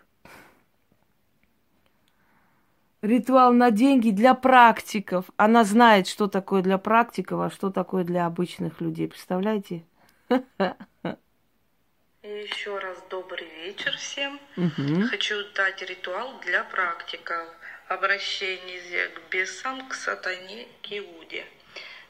Ритуал 3.02 3.52
на 3.52 3.72
деньги 3.72 4.10
для 4.10 4.32
практиков. 4.34 5.26
Она 5.36 5.64
знает, 5.64 6.06
что 6.06 6.28
такое 6.28 6.62
для 6.62 6.78
практиков, 6.78 7.40
а 7.40 7.50
что 7.50 7.70
такое 7.70 8.04
для 8.04 8.26
обычных 8.26 8.80
людей. 8.80 9.08
Представляете? 9.08 9.84
И 10.30 12.28
еще 12.28 12.78
раз 12.78 13.02
добрый 13.10 13.48
вечер 13.64 13.90
всем. 13.96 14.38
Мгм. 14.56 15.08
Хочу 15.08 15.34
дать 15.56 15.82
ритуал 15.82 16.38
для 16.44 16.62
практиков. 16.62 17.48
Обращение 17.88 19.08
к 19.08 19.32
бесам, 19.32 19.88
к 19.88 19.94
сатане, 19.94 20.68
к 20.82 20.92
Иуде. 20.92 21.44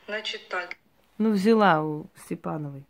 Значит 0.07 0.47
так, 0.49 0.77
Ну, 1.17 1.33
взяла 1.33 1.83
у 1.83 2.11
Степановой. 2.27 2.85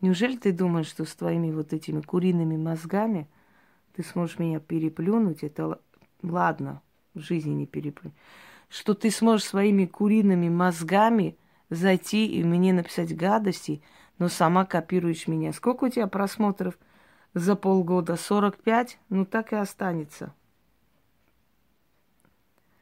Неужели 0.00 0.36
ты 0.36 0.50
думаешь, 0.50 0.88
что 0.88 1.04
с 1.04 1.14
твоими 1.14 1.52
вот 1.52 1.72
этими 1.72 2.00
куриными 2.00 2.56
мозгами 2.56 3.28
ты 3.94 4.02
сможешь 4.02 4.40
меня 4.40 4.58
переплюнуть? 4.58 5.44
Это 5.44 5.78
ладно, 6.22 6.82
в 7.14 7.20
жизни 7.20 7.52
не 7.52 7.66
переплюнь. 7.66 8.14
Что 8.68 8.94
ты 8.94 9.10
сможешь 9.10 9.46
своими 9.46 9.86
куриными 9.86 10.48
мозгами 10.48 11.36
зайти 11.70 12.26
и 12.26 12.42
мне 12.44 12.72
написать 12.72 13.16
гадости, 13.16 13.82
но 14.18 14.28
сама 14.28 14.64
копируешь 14.64 15.26
меня. 15.26 15.52
Сколько 15.52 15.84
у 15.84 15.88
тебя 15.88 16.06
просмотров 16.06 16.78
за 17.34 17.56
полгода? 17.56 18.16
45? 18.16 18.98
Ну, 19.08 19.24
так 19.26 19.52
и 19.52 19.56
останется. 19.56 20.34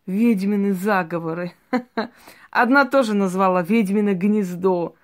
Ведьмины 0.07 0.73
заговоры. 0.73 1.53
Одна 2.51 2.85
тоже 2.85 3.15
назвала 3.15 3.63
ведьмино 3.63 4.15
гнездо, 4.15 4.97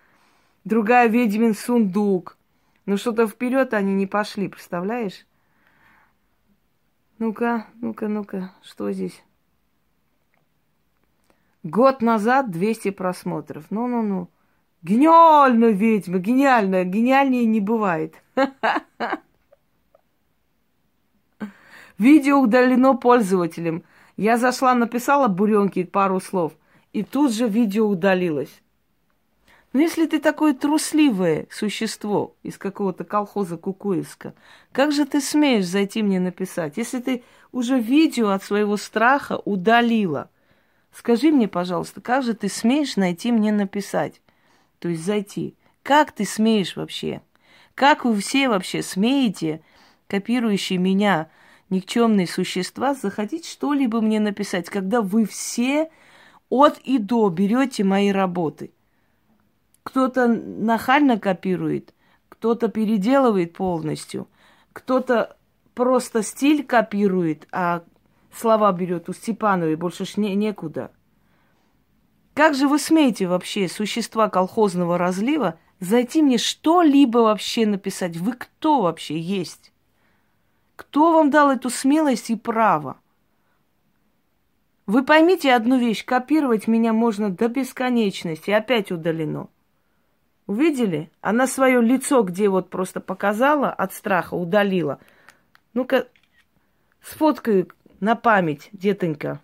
другая 0.64 1.08
ведьмин 1.08 1.54
сундук. 1.54 2.36
Но 2.86 2.96
что-то 2.96 3.26
вперед 3.26 3.74
они 3.74 3.94
не 3.94 4.06
пошли, 4.06 4.48
представляешь? 4.48 5.26
Ну-ка, 7.18 7.66
ну-ка, 7.80 8.08
ну-ка, 8.08 8.52
что 8.62 8.92
здесь? 8.92 9.24
Год 11.62 12.02
назад 12.02 12.50
200 12.50 12.90
просмотров. 12.90 13.64
Ну-ну-ну. 13.70 14.28
Гениальная 14.82 15.70
ведьма, 15.70 16.18
гениальная, 16.18 16.84
гениальнее 16.84 17.46
не 17.46 17.60
бывает. 17.60 18.22
Видео 21.98 22.38
удалено 22.38 22.94
пользователем. 22.94 23.82
Я 24.18 24.36
зашла, 24.36 24.74
написала 24.74 25.28
буренки 25.28 25.84
пару 25.84 26.20
слов, 26.20 26.52
и 26.92 27.02
тут 27.02 27.32
же 27.32 27.48
видео 27.48 27.88
удалилось. 27.88 28.62
Но 29.76 29.82
если 29.82 30.06
ты 30.06 30.20
такое 30.20 30.54
трусливое 30.54 31.48
существо 31.50 32.34
из 32.42 32.56
какого-то 32.56 33.04
колхоза 33.04 33.58
Кукуевска, 33.58 34.32
как 34.72 34.90
же 34.90 35.04
ты 35.04 35.20
смеешь 35.20 35.66
зайти 35.66 36.02
мне 36.02 36.18
написать, 36.18 36.78
если 36.78 36.98
ты 36.98 37.22
уже 37.52 37.78
видео 37.78 38.30
от 38.30 38.42
своего 38.42 38.78
страха 38.78 39.36
удалила? 39.44 40.30
Скажи 40.94 41.30
мне, 41.30 41.46
пожалуйста, 41.46 42.00
как 42.00 42.22
же 42.22 42.32
ты 42.32 42.48
смеешь 42.48 42.96
найти 42.96 43.30
мне 43.30 43.52
написать? 43.52 44.22
То 44.78 44.88
есть 44.88 45.04
зайти. 45.04 45.54
Как 45.82 46.10
ты 46.10 46.24
смеешь 46.24 46.74
вообще? 46.74 47.20
Как 47.74 48.06
вы 48.06 48.18
все 48.18 48.48
вообще 48.48 48.80
смеете, 48.82 49.60
копирующие 50.06 50.78
меня, 50.78 51.28
никчемные 51.68 52.26
существа, 52.26 52.94
заходить 52.94 53.44
что-либо 53.44 54.00
мне 54.00 54.20
написать, 54.20 54.70
когда 54.70 55.02
вы 55.02 55.26
все 55.26 55.90
от 56.48 56.78
и 56.78 56.96
до 56.96 57.28
берете 57.28 57.84
мои 57.84 58.10
работы? 58.10 58.70
Кто-то 59.86 60.26
нахально 60.26 61.16
копирует, 61.16 61.94
кто-то 62.28 62.66
переделывает 62.66 63.52
полностью, 63.52 64.26
кто-то 64.72 65.36
просто 65.74 66.24
стиль 66.24 66.66
копирует, 66.66 67.46
а 67.52 67.84
слова 68.36 68.72
берет 68.72 69.08
у 69.08 69.12
Степановой, 69.12 69.76
больше 69.76 70.04
ж 70.04 70.16
не, 70.16 70.34
некуда. 70.34 70.90
Как 72.34 72.56
же 72.56 72.66
вы 72.66 72.80
смеете 72.80 73.28
вообще, 73.28 73.68
существа 73.68 74.28
колхозного 74.28 74.98
разлива, 74.98 75.56
зайти 75.78 76.20
мне 76.20 76.38
что-либо 76.38 77.18
вообще 77.18 77.64
написать? 77.64 78.16
Вы 78.16 78.32
кто 78.32 78.82
вообще 78.82 79.16
есть? 79.16 79.72
Кто 80.74 81.12
вам 81.12 81.30
дал 81.30 81.52
эту 81.52 81.70
смелость 81.70 82.30
и 82.30 82.34
право? 82.34 82.98
Вы 84.86 85.04
поймите 85.04 85.54
одну 85.54 85.78
вещь, 85.78 86.04
копировать 86.04 86.66
меня 86.66 86.92
можно 86.92 87.30
до 87.30 87.46
бесконечности, 87.46 88.50
опять 88.50 88.90
удалено. 88.90 89.48
Увидели? 90.46 91.10
Она 91.20 91.46
свое 91.46 91.82
лицо, 91.82 92.22
где 92.22 92.48
вот 92.48 92.70
просто 92.70 93.00
показала 93.00 93.70
от 93.70 93.92
страха, 93.92 94.34
удалила. 94.34 95.00
Ну-ка, 95.74 96.06
сфоткаю 97.02 97.68
на 98.00 98.14
память, 98.14 98.68
детонька. 98.72 99.40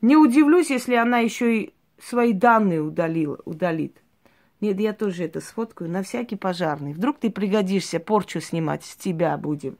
Не 0.00 0.16
удивлюсь, 0.16 0.70
если 0.70 0.94
она 0.94 1.18
еще 1.18 1.58
и 1.58 1.74
свои 1.98 2.32
данные 2.32 2.80
удалила, 2.80 3.38
удалит. 3.44 4.00
Нет, 4.60 4.80
я 4.80 4.94
тоже 4.94 5.24
это 5.24 5.40
сфоткаю 5.40 5.90
на 5.90 6.02
всякий 6.02 6.36
пожарный. 6.36 6.94
Вдруг 6.94 7.18
ты 7.18 7.30
пригодишься, 7.30 8.00
порчу 8.00 8.40
снимать 8.40 8.84
с 8.84 8.96
тебя 8.96 9.36
будем. 9.36 9.76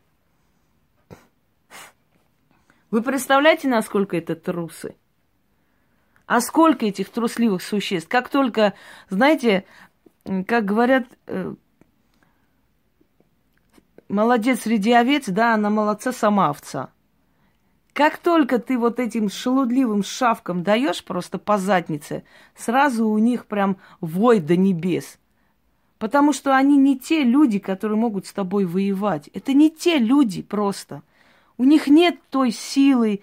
Вы 2.91 3.03
представляете, 3.03 3.69
насколько 3.69 4.17
это 4.17 4.37
трусы? 4.37 4.97
А 6.27 6.41
сколько 6.41 6.87
этих 6.87 7.09
трусливых 7.09 7.63
существ? 7.63 8.09
Как 8.09 8.29
только, 8.29 8.75
знаете, 9.09 9.65
как 10.47 10.65
говорят, 10.65 11.07
э, 11.27 11.55
молодец 14.09 14.61
среди 14.61 14.93
овец, 14.93 15.29
да, 15.29 15.55
она 15.55 15.71
молодца 15.71 16.13
сама 16.13 16.49
овца. 16.51 16.91
Как 17.93 18.19
только 18.19 18.59
ты 18.59 18.77
вот 18.77 19.01
этим 19.01 19.31
шелудливым 19.31 20.03
шавкам 20.03 20.63
даешь 20.63 21.03
просто 21.03 21.39
по 21.39 21.57
заднице, 21.57 22.25
сразу 22.55 23.09
у 23.09 23.17
них 23.19 23.47
прям 23.47 23.79
вой 24.01 24.41
до 24.41 24.57
небес. 24.57 25.19
Потому 25.99 26.35
что 26.35 26.55
они 26.55 26.77
не 26.77 26.99
те 26.99 27.25
люди, 27.25 27.59
которые 27.59 27.99
могут 27.99 28.27
с 28.27 28.33
тобой 28.33 28.67
воевать. 28.67 29.29
Это 29.33 29.55
не 29.55 29.71
те 29.71 29.99
люди 29.99 30.43
просто. 30.43 31.03
У 31.57 31.65
них 31.65 31.87
нет 31.87 32.21
той 32.29 32.51
силы, 32.51 33.23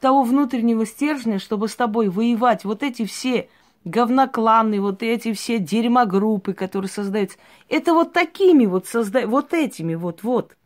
того 0.00 0.22
внутреннего 0.22 0.86
стержня, 0.86 1.38
чтобы 1.38 1.68
с 1.68 1.76
тобой 1.76 2.08
воевать. 2.08 2.64
Вот 2.64 2.82
эти 2.82 3.04
все 3.04 3.50
говнокланы, 3.86 4.80
вот 4.80 5.02
эти 5.02 5.32
все 5.32 5.58
дерьмогруппы, 5.58 6.52
которые 6.52 6.90
создаются. 6.90 7.38
Это 7.68 7.94
вот 7.94 8.12
такими 8.12 8.66
вот 8.66 8.86
создают, 8.86 9.30
вот 9.30 9.54
этими 9.54 9.94
вот-вот. 9.94 10.56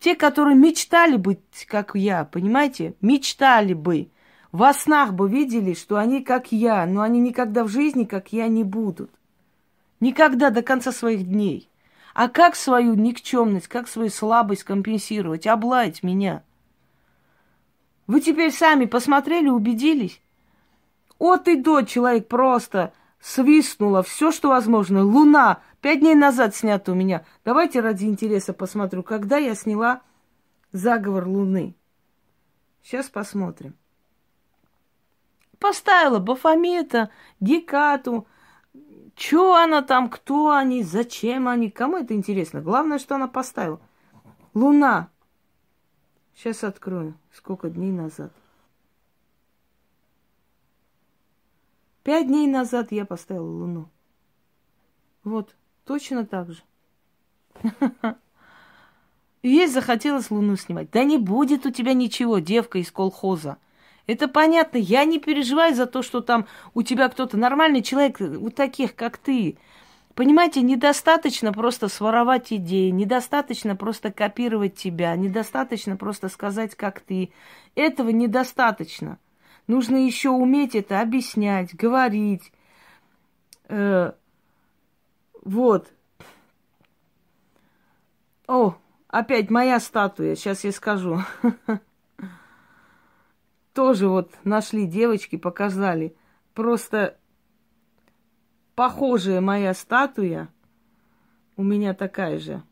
Те, 0.00 0.16
которые 0.16 0.56
мечтали 0.56 1.16
быть, 1.16 1.40
как 1.68 1.94
я, 1.94 2.24
понимаете? 2.24 2.94
Мечтали 3.00 3.74
бы. 3.74 4.08
Во 4.50 4.72
снах 4.72 5.12
бы 5.12 5.28
видели, 5.28 5.74
что 5.74 5.96
они 5.96 6.22
как 6.22 6.50
я, 6.50 6.86
но 6.86 7.02
они 7.02 7.20
никогда 7.20 7.64
в 7.64 7.68
жизни, 7.68 8.04
как 8.04 8.32
я, 8.32 8.48
не 8.48 8.64
будут. 8.64 9.10
Никогда 10.00 10.48
до 10.48 10.62
конца 10.62 10.90
своих 10.90 11.28
дней. 11.28 11.68
А 12.14 12.28
как 12.28 12.56
свою 12.56 12.94
никчемность, 12.94 13.68
как 13.68 13.88
свою 13.88 14.08
слабость 14.08 14.64
компенсировать, 14.64 15.46
облаять 15.46 16.02
меня? 16.02 16.42
Вы 18.06 18.22
теперь 18.22 18.52
сами 18.52 18.86
посмотрели, 18.86 19.48
убедились? 19.48 20.22
От 21.18 21.48
и 21.48 21.56
до 21.56 21.82
человек 21.82 22.28
просто 22.28 22.92
свистнула 23.20 24.02
все, 24.02 24.30
что 24.30 24.48
возможно. 24.48 25.04
Луна 25.04 25.60
пять 25.80 26.00
дней 26.00 26.14
назад 26.14 26.54
снята 26.54 26.92
у 26.92 26.94
меня. 26.94 27.24
Давайте 27.44 27.80
ради 27.80 28.04
интереса 28.04 28.52
посмотрю, 28.52 29.02
когда 29.02 29.36
я 29.36 29.54
сняла 29.54 30.02
заговор 30.72 31.26
Луны. 31.26 31.74
Сейчас 32.82 33.08
посмотрим. 33.08 33.74
Поставила 35.58 36.20
Бафомета, 36.20 37.10
Гекату. 37.40 38.26
Что 39.16 39.56
она 39.56 39.82
там, 39.82 40.08
кто 40.08 40.52
они, 40.52 40.84
зачем 40.84 41.48
они, 41.48 41.70
кому 41.70 41.96
это 41.96 42.14
интересно. 42.14 42.60
Главное, 42.60 43.00
что 43.00 43.16
она 43.16 43.26
поставила. 43.26 43.80
Луна. 44.54 45.08
Сейчас 46.36 46.62
открою. 46.62 47.14
Сколько 47.32 47.68
дней 47.68 47.90
назад. 47.90 48.32
Пять 52.08 52.26
дней 52.26 52.46
назад 52.46 52.90
я 52.90 53.04
поставила 53.04 53.50
Луну. 53.50 53.90
Вот, 55.24 55.54
точно 55.84 56.24
так 56.24 56.50
же. 56.50 56.62
Ей 59.42 59.66
захотелось 59.66 60.30
Луну 60.30 60.56
снимать. 60.56 60.90
Да 60.90 61.04
не 61.04 61.18
будет 61.18 61.66
у 61.66 61.70
тебя 61.70 61.92
ничего, 61.92 62.38
девка 62.38 62.78
из 62.78 62.90
колхоза. 62.90 63.58
Это 64.06 64.26
понятно. 64.26 64.78
Я 64.78 65.04
не 65.04 65.18
переживаю 65.18 65.74
за 65.74 65.84
то, 65.84 66.00
что 66.00 66.22
там 66.22 66.46
у 66.72 66.82
тебя 66.82 67.10
кто-то 67.10 67.36
нормальный 67.36 67.82
человек, 67.82 68.18
у 68.22 68.48
таких, 68.48 68.94
как 68.94 69.18
ты. 69.18 69.58
Понимаете, 70.14 70.62
недостаточно 70.62 71.52
просто 71.52 71.88
своровать 71.88 72.54
идеи, 72.54 72.88
недостаточно 72.88 73.76
просто 73.76 74.10
копировать 74.10 74.76
тебя, 74.76 75.14
недостаточно 75.14 75.98
просто 75.98 76.30
сказать, 76.30 76.74
как 76.74 77.00
ты. 77.00 77.34
Этого 77.74 78.08
недостаточно. 78.08 79.18
Нужно 79.68 79.96
еще 79.96 80.30
уметь 80.30 80.74
это 80.74 81.00
объяснять, 81.02 81.76
говорить. 81.76 82.52
Э, 83.68 84.12
вот. 85.44 85.92
О, 88.46 88.76
опять 89.08 89.50
моя 89.50 89.78
статуя, 89.78 90.34
сейчас 90.36 90.64
я 90.64 90.72
скажу. 90.72 91.18
Тоже 93.74 94.08
вот 94.08 94.32
нашли 94.42 94.86
девочки, 94.86 95.36
показали. 95.36 96.16
Просто 96.54 97.18
похожая 98.74 99.42
моя 99.42 99.74
статуя, 99.74 100.48
у 101.56 101.62
меня 101.62 101.92
такая 101.92 102.38
же. 102.38 102.62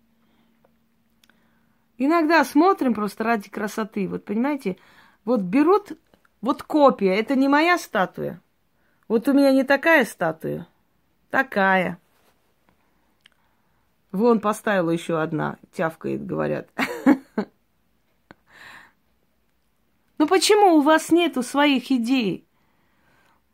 Иногда 1.99 2.42
смотрим 2.42 2.94
просто 2.94 3.23
ради 3.23 3.51
красоты. 3.51 4.09
Вот 4.09 4.25
понимаете, 4.25 4.79
вот 5.27 5.42
берут 5.42 5.92
вот 6.40 6.62
копия, 6.62 7.14
это 7.14 7.35
не 7.35 7.49
моя 7.49 7.79
статуя. 7.79 8.40
Вот 9.09 9.29
у 9.29 9.33
меня 9.33 9.53
не 9.53 9.64
такая 9.64 10.05
статуя, 10.05 10.66
такая. 11.31 11.99
Вон 14.12 14.40
поставила 14.40 14.90
еще 14.90 15.20
одна, 15.20 15.59
тявкает, 15.72 16.25
говорят. 16.25 16.68
Ну 20.18 20.27
почему 20.27 20.77
у 20.77 20.81
вас 20.81 21.11
нету 21.11 21.42
своих 21.42 21.90
идей? 21.90 22.46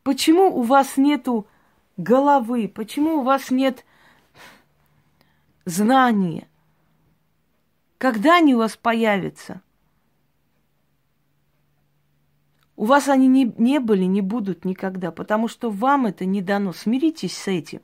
Почему 0.04 0.56
у 0.56 0.62
вас 0.62 0.96
нету 0.96 1.48
головы? 1.96 2.68
Почему 2.68 3.18
у 3.18 3.22
вас 3.22 3.50
нет 3.50 3.84
знания? 5.64 6.48
Когда 7.98 8.36
они 8.36 8.54
у 8.54 8.58
вас 8.58 8.76
появятся? 8.76 9.60
У 12.82 12.84
вас 12.84 13.08
они 13.08 13.28
не, 13.28 13.44
не 13.58 13.78
были, 13.78 14.02
не 14.06 14.22
будут 14.22 14.64
никогда, 14.64 15.12
потому 15.12 15.46
что 15.46 15.70
вам 15.70 16.06
это 16.06 16.24
не 16.24 16.42
дано. 16.42 16.72
Смиритесь 16.72 17.38
с 17.38 17.46
этим. 17.46 17.80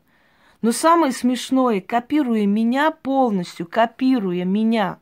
Но 0.61 0.73
самое 0.73 1.13
смешное, 1.13 1.81
копируя 1.81 2.45
меня 2.47 2.91
полностью, 2.91 3.69
копируя 3.69 4.45
меня, 4.45 4.99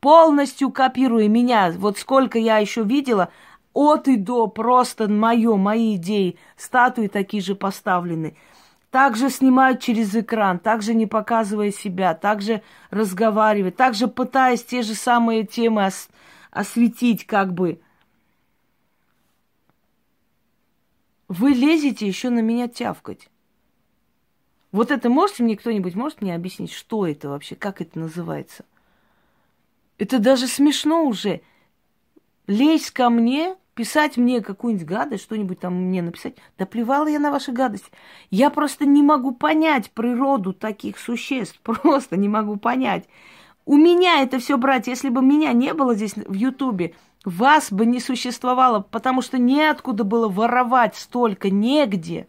полностью 0.00 0.70
копируя 0.70 1.28
меня, 1.28 1.70
вот 1.76 1.98
сколько 1.98 2.38
я 2.38 2.56
еще 2.56 2.82
видела, 2.82 3.28
от 3.74 4.08
и 4.08 4.16
до 4.16 4.46
просто 4.46 5.06
мое, 5.06 5.56
мои 5.56 5.96
идеи, 5.96 6.38
статуи 6.56 7.08
такие 7.08 7.42
же 7.42 7.54
поставлены. 7.54 8.38
Также 8.90 9.28
снимают 9.28 9.82
через 9.82 10.16
экран, 10.16 10.58
также 10.58 10.94
не 10.94 11.04
показывая 11.04 11.72
себя, 11.72 12.14
также 12.14 12.62
разговаривать, 12.88 13.76
также 13.76 14.08
пытаясь 14.08 14.64
те 14.64 14.80
же 14.80 14.94
самые 14.94 15.44
темы 15.44 15.88
ос- 15.88 16.08
осветить 16.52 17.26
как 17.26 17.52
бы– 17.52 17.82
Вы 21.28 21.50
лезете 21.50 22.06
еще 22.06 22.30
на 22.30 22.40
меня 22.40 22.68
тявкать. 22.68 23.28
Вот 24.72 24.90
это 24.90 25.08
можете 25.08 25.42
мне 25.42 25.56
кто-нибудь 25.56 25.94
может 25.94 26.20
мне 26.20 26.34
объяснить, 26.34 26.72
что 26.72 27.06
это 27.06 27.28
вообще, 27.28 27.54
как 27.54 27.80
это 27.80 27.98
называется? 27.98 28.64
Это 29.98 30.18
даже 30.18 30.46
смешно 30.46 31.04
уже. 31.04 31.42
Лезть 32.46 32.90
ко 32.92 33.10
мне, 33.10 33.56
писать 33.74 34.16
мне 34.16 34.40
какую-нибудь 34.40 34.86
гадость, 34.86 35.24
что-нибудь 35.24 35.60
там 35.60 35.74
мне 35.74 36.02
написать. 36.02 36.36
Да 36.56 36.66
плевала 36.66 37.06
я 37.08 37.18
на 37.18 37.30
ваши 37.30 37.52
гадости. 37.52 37.90
Я 38.30 38.50
просто 38.50 38.86
не 38.86 39.02
могу 39.02 39.32
понять 39.32 39.90
природу 39.90 40.52
таких 40.52 40.98
существ. 40.98 41.60
Просто 41.62 42.16
не 42.16 42.28
могу 42.28 42.56
понять. 42.56 43.06
У 43.66 43.76
меня 43.76 44.22
это 44.22 44.38
все 44.38 44.56
брать, 44.56 44.86
если 44.86 45.10
бы 45.10 45.20
меня 45.20 45.52
не 45.52 45.74
было 45.74 45.94
здесь 45.94 46.14
в 46.16 46.32
Ютубе, 46.32 46.94
вас 47.28 47.72
бы 47.72 47.86
не 47.86 48.00
существовало, 48.00 48.80
потому 48.80 49.22
что 49.22 49.38
неоткуда 49.38 50.04
было 50.04 50.28
воровать 50.28 50.96
столько, 50.96 51.50
негде. 51.50 52.26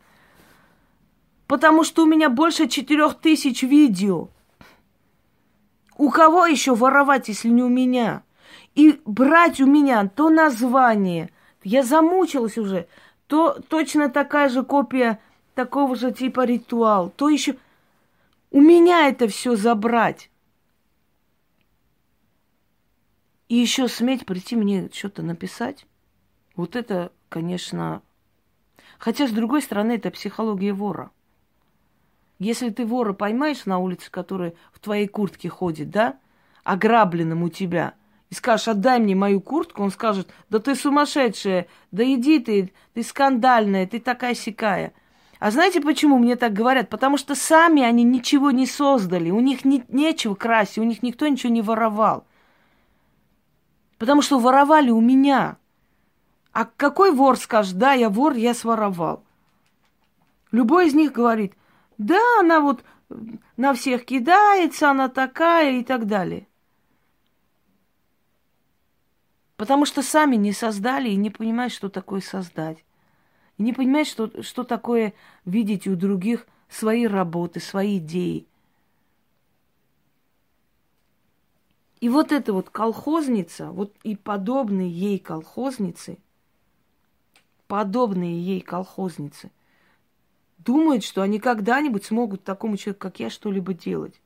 Потому 1.48 1.84
что 1.84 2.04
у 2.04 2.06
меня 2.06 2.30
больше 2.30 2.68
четырех 2.68 3.16
тысяч 3.16 3.64
видео. 3.64 4.30
У 5.98 6.10
кого 6.10 6.46
еще 6.46 6.76
воровать, 6.76 7.28
если 7.28 7.50
не 7.50 7.64
у 7.64 7.70
меня? 7.70 8.24
И 8.76 9.02
брать 9.06 9.60
у 9.60 9.66
меня 9.66 10.08
то 10.08 10.30
название, 10.30 11.30
я 11.64 11.84
замучилась 11.84 12.58
уже, 12.58 12.88
то 13.28 13.58
точно 13.68 14.10
такая 14.10 14.50
же 14.50 14.64
копия 14.64 15.20
такого 15.56 15.96
же 15.96 16.12
типа 16.12 16.46
ритуал, 16.46 17.12
то 17.16 17.28
еще 17.30 17.58
у 18.52 18.62
меня 18.62 19.10
это 19.10 19.28
все 19.28 19.56
забрать. 19.56 20.30
И 23.50 23.56
еще 23.56 23.88
сметь 23.88 24.26
прийти 24.26 24.56
мне 24.56 24.90
что-то 24.94 25.24
написать. 25.24 25.86
Вот 26.56 26.76
это, 26.76 27.12
конечно... 27.28 28.02
Хотя, 29.00 29.28
с 29.28 29.32
другой 29.32 29.62
стороны, 29.62 29.94
это 29.94 30.12
психология 30.12 30.72
вора. 30.72 31.10
Если 32.38 32.70
ты 32.70 32.86
вора 32.86 33.14
поймаешь 33.14 33.66
на 33.66 33.80
улице, 33.80 34.12
который 34.12 34.56
в 34.72 34.80
твоей 34.80 35.08
куртке 35.08 35.50
ходит, 35.50 35.90
да, 35.90 36.20
ограбленным 36.64 37.44
у 37.44 37.50
тебя, 37.50 37.96
и 38.30 38.36
скажешь, 38.36 38.68
отдай 38.68 39.00
мне 39.00 39.16
мою 39.16 39.42
куртку, 39.42 39.82
он 39.82 39.90
скажет, 39.90 40.30
да 40.50 40.60
ты 40.60 40.76
сумасшедшая, 40.76 41.68
да 41.92 42.04
иди 42.04 42.40
ты, 42.40 42.72
ты 42.94 43.04
скандальная, 43.04 43.88
ты 43.88 44.00
такая 44.00 44.36
сякая. 44.36 44.94
А 45.40 45.50
знаете, 45.50 45.82
почему 45.82 46.20
мне 46.20 46.36
так 46.36 46.54
говорят? 46.54 46.90
Потому 46.90 47.18
что 47.18 47.34
сами 47.34 47.82
они 47.82 48.04
ничего 48.04 48.52
не 48.52 48.68
создали, 48.68 49.32
у 49.32 49.40
них 49.40 49.66
не, 49.66 49.84
нечего 49.88 50.36
красть, 50.36 50.78
у 50.78 50.84
них 50.84 51.02
никто 51.02 51.28
ничего 51.28 51.52
не 51.52 51.62
воровал. 51.64 52.26
Потому 54.00 54.22
что 54.22 54.40
воровали 54.40 54.90
у 54.90 55.02
меня. 55.02 55.58
А 56.52 56.66
какой 56.66 57.12
вор 57.12 57.38
скажет, 57.38 57.78
да, 57.78 57.94
я 57.94 58.10
вор, 58.10 58.34
я 58.34 58.56
своровал. 58.56 59.24
Любой 60.52 60.88
из 60.88 60.96
них 60.96 61.12
говорит, 61.12 61.54
да, 62.00 62.20
она 62.40 62.62
вот 62.62 62.84
на 63.58 63.74
всех 63.74 64.06
кидается, 64.06 64.90
она 64.90 65.10
такая 65.10 65.80
и 65.80 65.84
так 65.84 66.08
далее. 66.08 66.48
Потому 69.58 69.86
что 69.86 70.02
сами 70.02 70.38
не 70.38 70.54
создали 70.54 71.10
и 71.10 71.18
не 71.18 71.30
понимают, 71.30 71.74
что 71.74 71.90
такое 71.90 72.22
создать. 72.22 72.78
И 73.58 73.64
не 73.64 73.74
понимают, 73.74 74.08
что, 74.08 74.42
что 74.42 74.64
такое 74.64 75.14
видеть 75.44 75.86
у 75.88 75.98
других 75.98 76.48
свои 76.70 77.06
работы, 77.06 77.60
свои 77.60 77.98
идеи. 77.98 78.48
И 82.00 82.08
вот 82.08 82.32
эта 82.32 82.54
вот 82.54 82.70
колхозница, 82.70 83.72
вот 83.72 83.94
и 84.04 84.16
подобные 84.16 84.90
ей 84.90 85.20
колхозницы, 85.20 86.18
подобные 87.68 88.42
ей 88.42 88.62
колхозницы, 88.62 89.52
думают, 90.58 91.04
что 91.04 91.22
они 91.22 91.40
когда-нибудь 91.40 92.06
смогут 92.06 92.44
такому 92.44 92.78
человеку, 92.78 93.02
как 93.02 93.20
я, 93.20 93.30
что-либо 93.30 93.74
делать. 93.74 94.22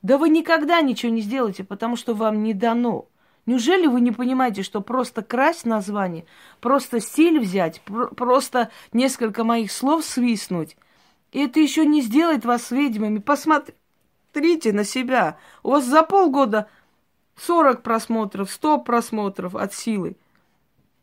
Да 0.00 0.18
вы 0.18 0.28
никогда 0.28 0.80
ничего 0.80 1.12
не 1.12 1.20
сделаете, 1.20 1.64
потому 1.64 1.96
что 1.96 2.14
вам 2.14 2.42
не 2.42 2.54
дано. 2.54 3.08
Неужели 3.46 3.86
вы 3.86 4.00
не 4.00 4.10
понимаете, 4.10 4.62
что 4.62 4.80
просто 4.80 5.22
красть 5.22 5.66
название, 5.66 6.24
просто 6.60 7.00
стиль 7.00 7.38
взять, 7.40 7.82
пр- 7.82 8.14
просто 8.14 8.70
несколько 8.92 9.44
моих 9.44 9.70
слов 9.70 10.04
свистнуть, 10.04 10.78
и 11.32 11.40
это 11.40 11.60
еще 11.60 11.84
не 11.84 12.00
сделает 12.00 12.46
вас 12.46 12.70
ведьмами? 12.70 13.18
Посмотрите 14.34 14.72
на 14.72 14.82
себя. 14.82 15.38
У 15.62 15.70
вас 15.70 15.84
за 15.84 16.02
полгода 16.02 16.68
40 17.36 17.84
просмотров, 17.84 18.50
100 18.50 18.78
просмотров 18.78 19.54
от 19.54 19.72
силы. 19.72 20.16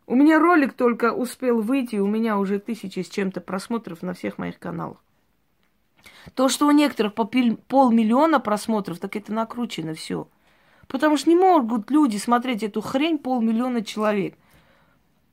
У 0.06 0.16
меня 0.16 0.38
ролик 0.38 0.74
только 0.74 1.14
успел 1.14 1.62
выйти, 1.62 1.96
у 1.96 2.08
меня 2.08 2.38
уже 2.38 2.60
тысячи 2.60 3.00
с 3.00 3.08
чем-то 3.08 3.40
просмотров 3.40 4.02
на 4.02 4.14
всех 4.14 4.38
моих 4.38 4.60
каналах. 4.60 4.98
То, 6.36 6.50
что 6.50 6.68
у 6.68 6.72
некоторых 6.72 7.14
по 7.14 7.24
полмиллиона 7.24 8.42
просмотров, 8.42 9.00
так 9.00 9.16
это 9.16 9.32
накручено 9.32 9.94
все. 9.94 10.28
Потому 10.90 11.16
что 11.16 11.30
не 11.30 11.38
могут 11.38 11.90
люди 11.90 12.18
смотреть 12.18 12.64
эту 12.64 12.82
хрень 12.82 13.18
полмиллиона 13.18 13.82
человек. 13.82 14.36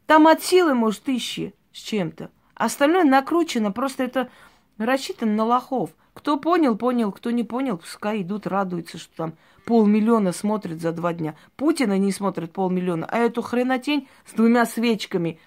Там 0.06 0.28
от 0.28 0.40
силы, 0.40 0.74
может, 0.74 1.02
тысячи 1.02 1.52
с 1.72 1.78
чем-то. 1.78 2.30
Остальное 2.54 3.02
накручено, 3.02 3.72
просто 3.72 4.04
это 4.04 4.30
рассчитано 4.78 5.32
на 5.32 5.44
лохов. 5.44 5.90
Кто 6.18 6.36
понял, 6.36 6.76
понял, 6.76 7.12
кто 7.12 7.30
не 7.30 7.44
понял, 7.44 7.78
пускай 7.78 8.22
идут, 8.22 8.48
радуются, 8.48 8.98
что 8.98 9.14
там 9.14 9.34
полмиллиона 9.64 10.32
смотрят 10.32 10.80
за 10.80 10.90
два 10.90 11.12
дня. 11.12 11.36
Путина 11.56 11.96
не 11.96 12.10
смотрит 12.10 12.52
полмиллиона, 12.52 13.06
а 13.08 13.18
эту 13.18 13.40
хренотень 13.40 14.08
с 14.26 14.32
двумя 14.32 14.66
свечками 14.66 15.38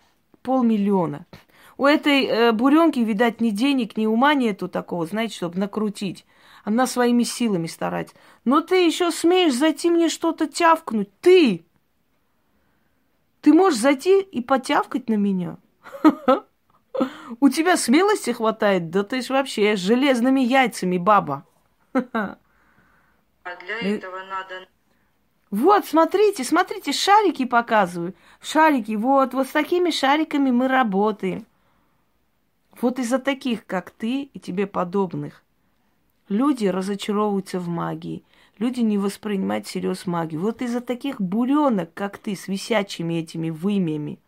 полмиллиона. 0.42 1.26
У 1.76 1.86
этой 1.86 2.24
э, 2.24 2.52
буренки, 2.54 3.00
видать, 3.00 3.42
ни 3.42 3.50
денег, 3.50 3.98
ни 3.98 4.06
ума 4.06 4.34
нету 4.34 4.70
такого, 4.70 5.06
знаете, 5.06 5.36
чтобы 5.36 5.60
накрутить. 5.60 6.26
Она 6.64 6.88
своими 6.88 7.24
силами 7.24 7.68
старается. 7.68 8.16
Но 8.46 8.62
ты 8.62 8.86
еще 8.86 9.12
смеешь 9.12 9.54
зайти 9.54 9.90
мне 9.90 10.08
что-то 10.08 10.48
тявкнуть. 10.48 11.10
Ты! 11.20 11.66
Ты 13.42 13.52
можешь 13.52 13.80
зайти 13.80 14.22
и 14.22 14.40
потявкать 14.40 15.10
на 15.10 15.16
меня? 15.16 15.58
У 17.40 17.50
тебя 17.50 17.78
смелости 17.78 18.32
хватает? 18.32 18.90
Да 18.90 19.04
ты 19.04 19.22
ж 19.22 19.30
вообще 19.30 19.76
с 19.76 19.80
железными 19.80 20.42
яйцами, 20.42 20.98
баба. 20.98 21.46
А 21.94 23.56
для 23.66 23.80
этого 23.80 24.18
надо... 24.30 24.68
Вот, 25.50 25.86
смотрите, 25.86 26.44
смотрите, 26.44 26.94
шарики 26.94 27.46
показываю. 27.46 28.14
Шарики, 28.40 28.96
вот, 28.96 29.34
вот 29.34 29.48
с 29.48 29.52
такими 29.52 29.90
шариками 29.90 30.50
мы 30.52 30.68
работаем. 30.68 31.46
Вот 32.80 33.00
из-за 33.00 33.20
таких, 33.20 33.66
как 33.66 33.92
ты 33.92 34.24
и 34.24 34.40
тебе 34.40 34.66
подобных, 34.66 35.44
люди 36.30 36.68
разочаровываются 36.68 37.60
в 37.60 37.68
магии. 37.68 38.24
Люди 38.60 38.80
не 38.80 38.98
воспринимают 38.98 39.68
всерьез 39.68 40.06
магию. 40.06 40.40
Вот 40.42 40.62
из-за 40.62 40.82
таких 40.82 41.20
буренок, 41.20 41.94
как 41.94 42.18
ты, 42.18 42.36
с 42.36 42.48
висячими 42.48 43.16
этими 43.16 43.50
вымями. 43.50 44.20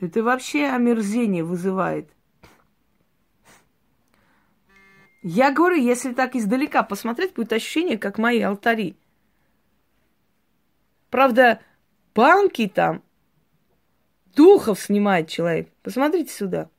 Это 0.00 0.22
вообще 0.22 0.66
омерзение 0.66 1.42
вызывает. 1.42 2.10
Я 5.22 5.50
говорю, 5.50 5.76
если 5.76 6.12
так 6.12 6.36
издалека 6.36 6.82
посмотреть, 6.82 7.34
будет 7.34 7.52
ощущение, 7.52 7.98
как 7.98 8.18
мои 8.18 8.40
алтари. 8.40 8.96
Правда, 11.10 11.60
банки 12.14 12.68
там 12.68 13.02
Духов 14.36 14.78
снимает 14.78 15.28
человек. 15.28 15.72
Посмотрите 15.82 16.32
сюда. 16.32 16.70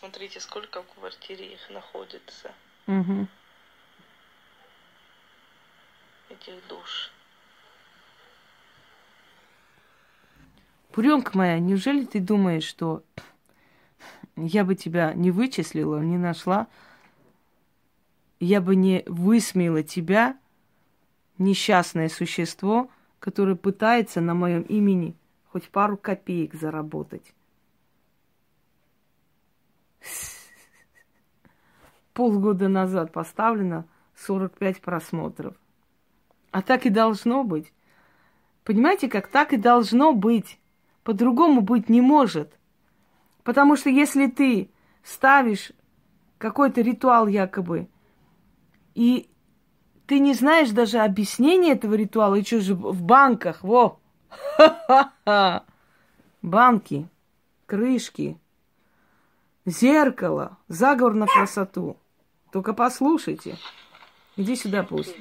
Вот, 0.00 0.12
посмотрите, 0.12 0.40
сколько 0.40 0.82
в 0.82 0.86
квартире 0.94 1.54
их 1.54 1.70
находится. 1.70 2.52
Угу. 2.86 3.26
Этих 6.30 6.68
душ. 6.68 7.10
Буренка 10.94 11.36
моя, 11.36 11.58
неужели 11.58 12.04
ты 12.04 12.20
думаешь, 12.20 12.64
что 12.64 13.02
я 14.36 14.64
бы 14.64 14.74
тебя 14.74 15.14
не 15.14 15.30
вычислила, 15.30 16.00
не 16.00 16.16
нашла, 16.16 16.68
я 18.40 18.60
бы 18.60 18.76
не 18.76 19.02
высмеяла 19.06 19.82
тебя, 19.82 20.38
несчастное 21.38 22.08
существо, 22.08 22.90
которое 23.18 23.56
пытается 23.56 24.20
на 24.20 24.34
моем 24.34 24.62
имени 24.62 25.16
хоть 25.50 25.68
пару 25.70 25.96
копеек 25.96 26.54
заработать? 26.54 27.34
Полгода 32.18 32.66
назад 32.66 33.12
поставлено 33.12 33.84
45 34.16 34.80
просмотров. 34.80 35.54
А 36.50 36.62
так 36.62 36.84
и 36.84 36.90
должно 36.90 37.44
быть. 37.44 37.72
Понимаете, 38.64 39.08
как 39.08 39.28
так 39.28 39.52
и 39.52 39.56
должно 39.56 40.12
быть. 40.12 40.58
По-другому 41.04 41.60
быть 41.60 41.88
не 41.88 42.00
может. 42.00 42.58
Потому 43.44 43.76
что 43.76 43.88
если 43.88 44.26
ты 44.26 44.68
ставишь 45.04 45.70
какой-то 46.38 46.80
ритуал 46.80 47.28
якобы, 47.28 47.86
и 48.96 49.30
ты 50.08 50.18
не 50.18 50.34
знаешь 50.34 50.70
даже 50.70 50.98
объяснения 50.98 51.74
этого 51.74 51.94
ритуала, 51.94 52.34
и 52.34 52.44
что 52.44 52.60
же 52.60 52.74
в 52.74 53.00
банках, 53.00 53.62
во, 53.62 54.00
банки, 56.42 57.08
крышки, 57.66 58.40
зеркало, 59.66 60.58
заговор 60.66 61.14
на 61.14 61.28
красоту. 61.28 61.96
Только 62.52 62.72
послушайте. 62.72 63.56
Иди 64.36 64.56
сюда, 64.56 64.82
пусть. 64.82 65.14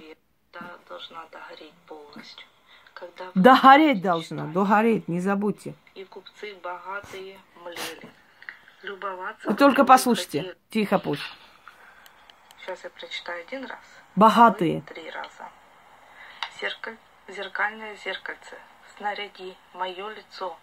Да, 0.54 0.62
должна 0.88 1.26
догореть 1.32 1.74
полностью. 1.88 2.48
Когда 2.94 3.32
Догореть 3.36 4.02
должна, 4.02 4.46
догореть, 4.46 5.08
не 5.08 5.20
забудьте. 5.20 5.76
И 5.94 6.04
купцы 6.04 6.56
богатые 6.64 7.40
млели. 7.64 8.10
Любоваться... 8.82 9.50
Вы 9.50 9.56
только 9.56 9.84
послушайте. 9.84 10.40
хотели. 10.40 10.58
Тихо 10.70 11.00
пусть. 11.00 11.22
Сейчас 12.60 12.84
я 12.84 12.90
прочитаю 12.90 13.44
один 13.46 13.66
раз. 13.66 13.80
Богатые. 14.16 14.82
Три 14.82 15.10
раза. 15.12 15.50
Зеркаль... 16.60 16.98
Зеркальное 17.28 17.96
зеркальце. 17.98 18.58
Снаряди 18.96 19.56
мое 19.74 20.10
лицо 20.10 20.58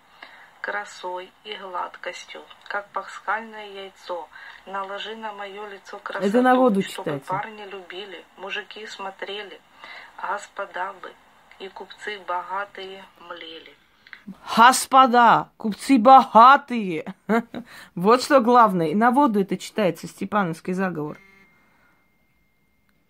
красой 0.64 1.31
и 1.44 1.55
гладкостью, 1.57 2.40
как 2.68 2.88
пасхальное 2.88 3.68
яйцо. 3.68 4.27
Наложи 4.64 5.14
на 5.14 5.31
мое 5.35 5.68
лицо 5.68 5.98
красоту, 5.98 6.27
Это 6.27 6.40
на 6.40 6.55
воду 6.55 6.81
чтобы 6.81 7.05
читайте. 7.05 7.27
парни 7.27 7.64
любили, 7.66 8.24
мужики 8.38 8.87
смотрели, 8.87 9.61
господа 10.16 10.94
бы 11.03 11.12
и 11.59 11.68
купцы 11.68 12.18
богатые 12.27 13.05
млели. 13.29 13.77
Господа, 14.57 15.50
купцы 15.59 15.98
богатые. 15.98 17.14
Вот 17.94 18.22
что 18.22 18.40
главное. 18.40 18.87
И 18.87 18.94
на 18.94 19.11
воду 19.11 19.40
это 19.40 19.59
читается, 19.59 20.07
Степановский 20.07 20.72
заговор. 20.72 21.18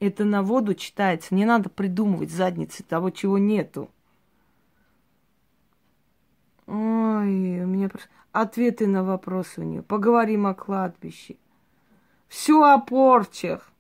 Это 0.01 0.25
на 0.25 0.43
воду 0.43 0.75
читается. 0.75 1.37
Не 1.37 1.45
надо 1.45 1.69
придумывать 1.69 2.33
задницы 2.33 2.83
того, 2.83 3.11
чего 3.11 3.39
нету. 3.39 3.93
Ой, 6.67 7.61
у 7.63 7.67
меня 7.67 7.89
просто... 7.89 8.09
Ответы 8.33 8.87
на 8.89 9.05
вопросы 9.05 9.61
у 9.61 9.65
нее. 9.65 9.83
Поговорим 9.83 10.47
о 10.47 10.55
кладбище. 10.55 11.37
Все 12.29 12.61
о 12.65 12.79
порчах. 12.79 13.71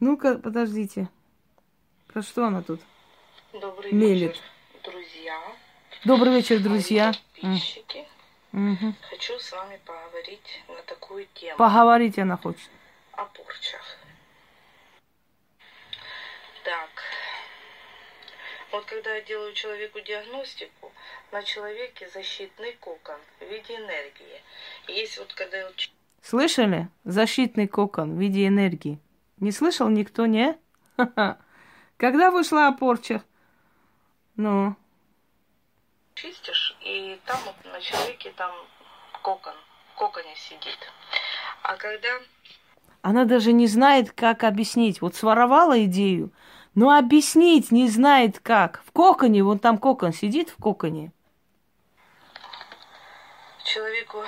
Ну-ка, 0.00 0.38
подождите. 0.38 1.08
Про 2.08 2.22
что 2.22 2.46
она 2.46 2.62
тут? 2.62 2.80
Добрый 3.52 3.92
Мелет. 3.92 4.32
вечер, 4.32 4.42
друзья. 4.82 5.40
Добрый 6.04 6.34
вечер, 6.34 6.60
друзья. 6.60 7.12
Подписчики. 7.40 8.08
мгм. 8.50 8.96
Хочу 9.08 9.38
с 9.38 9.52
вами 9.52 9.80
поговорить 9.84 10.64
на 10.68 10.82
такую 10.82 11.26
тему. 11.34 11.56
Поговорить 11.58 12.18
она 12.18 12.36
хочет. 12.36 12.70
о 13.12 13.24
порчах. 13.26 13.82
Так. 16.64 16.90
Вот 18.74 18.86
когда 18.86 19.14
я 19.14 19.22
делаю 19.22 19.52
человеку 19.54 20.00
диагностику, 20.00 20.90
на 21.30 21.44
человеке 21.44 22.08
защитный 22.12 22.72
кокон 22.80 23.20
в 23.38 23.44
виде 23.44 23.76
энергии. 23.76 24.42
Есть 24.88 25.16
вот 25.18 25.32
когда 25.32 25.58
я 25.58 25.70
Слышали? 26.20 26.88
Защитный 27.04 27.68
кокон 27.68 28.16
в 28.16 28.20
виде 28.20 28.48
энергии. 28.48 28.98
Не 29.38 29.52
слышал 29.52 29.88
никто, 29.88 30.26
не? 30.26 30.58
Когда 31.98 32.32
вышла 32.32 32.72
порча? 32.72 33.22
Ну. 34.34 34.74
Чистишь, 36.14 36.76
и 36.80 37.20
там 37.26 37.38
вот 37.46 37.72
на 37.72 37.80
человеке 37.80 38.32
там 38.36 38.50
кокон, 39.22 39.54
в 39.92 39.98
коконе 39.98 40.34
сидит. 40.34 40.78
А 41.62 41.76
когда... 41.76 42.08
Она 43.02 43.24
даже 43.24 43.52
не 43.52 43.68
знает, 43.68 44.10
как 44.10 44.42
объяснить. 44.42 45.00
Вот 45.00 45.14
своровала 45.14 45.84
идею, 45.84 46.32
но 46.74 46.96
объяснить 46.96 47.70
не 47.70 47.88
знает 47.88 48.38
как. 48.40 48.82
В 48.86 48.92
коконе, 48.92 49.42
вон 49.42 49.58
там 49.58 49.78
кокон 49.78 50.12
сидит 50.12 50.50
в 50.50 50.62
коконе. 50.62 51.12
Человеку 53.64 54.18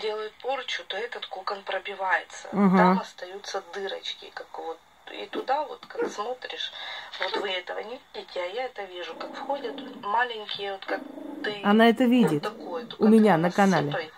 делают 0.00 0.32
порчу, 0.42 0.82
то 0.86 0.96
этот 0.96 1.26
кокон 1.26 1.62
пробивается. 1.62 2.48
Угу. 2.52 2.76
Там 2.76 3.00
остаются 3.00 3.62
дырочки, 3.72 4.30
как 4.32 4.46
вот 4.58 4.78
и 5.12 5.26
туда 5.26 5.62
вот, 5.64 5.84
как 5.86 6.08
смотришь, 6.08 6.72
вот 7.20 7.36
вы 7.36 7.50
этого 7.50 7.78
не 7.80 8.00
видите, 8.14 8.40
а 8.40 8.46
я 8.46 8.64
это 8.64 8.84
вижу, 8.84 9.14
как 9.14 9.34
входят 9.34 9.74
маленькие, 10.02 10.72
вот 10.72 10.84
как 10.86 11.00
ты. 11.42 11.60
Она 11.62 11.88
это 11.88 12.04
видит. 12.04 12.42
Вот 12.44 12.88
такой, 12.88 12.88
У 12.98 13.08
меня 13.08 13.36
на 13.36 13.50
канале. 13.50 14.10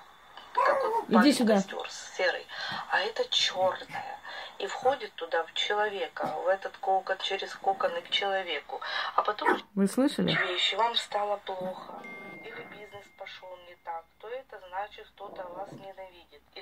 Вот 1.08 1.22
Иди 1.22 1.32
сюда. 1.32 1.54
Костер, 1.54 1.88
серый. 2.16 2.46
А 2.90 3.00
это 3.00 3.28
черное. 3.30 4.15
И 4.58 4.66
входит 4.66 5.14
туда 5.14 5.44
в 5.44 5.52
человека, 5.54 6.26
в 6.44 6.48
этот 6.48 6.76
кокон, 6.78 7.18
через 7.18 7.54
коконы 7.54 8.00
к 8.00 8.10
человеку. 8.10 8.80
А 9.14 9.22
потом... 9.22 9.58
Вы 9.74 9.86
слышали? 9.86 10.32
Вещи, 10.32 10.74
вам 10.76 10.94
стало 10.94 11.36
плохо. 11.38 12.02
Или 12.42 12.62
бизнес 12.70 13.06
пошел 13.18 13.56
не 13.68 13.74
так. 13.84 14.04
То 14.20 14.28
это 14.28 14.60
значит, 14.68 15.06
кто-то 15.14 15.42
вас 15.48 15.70
ненавидит. 15.72 16.42
И, 16.54 16.60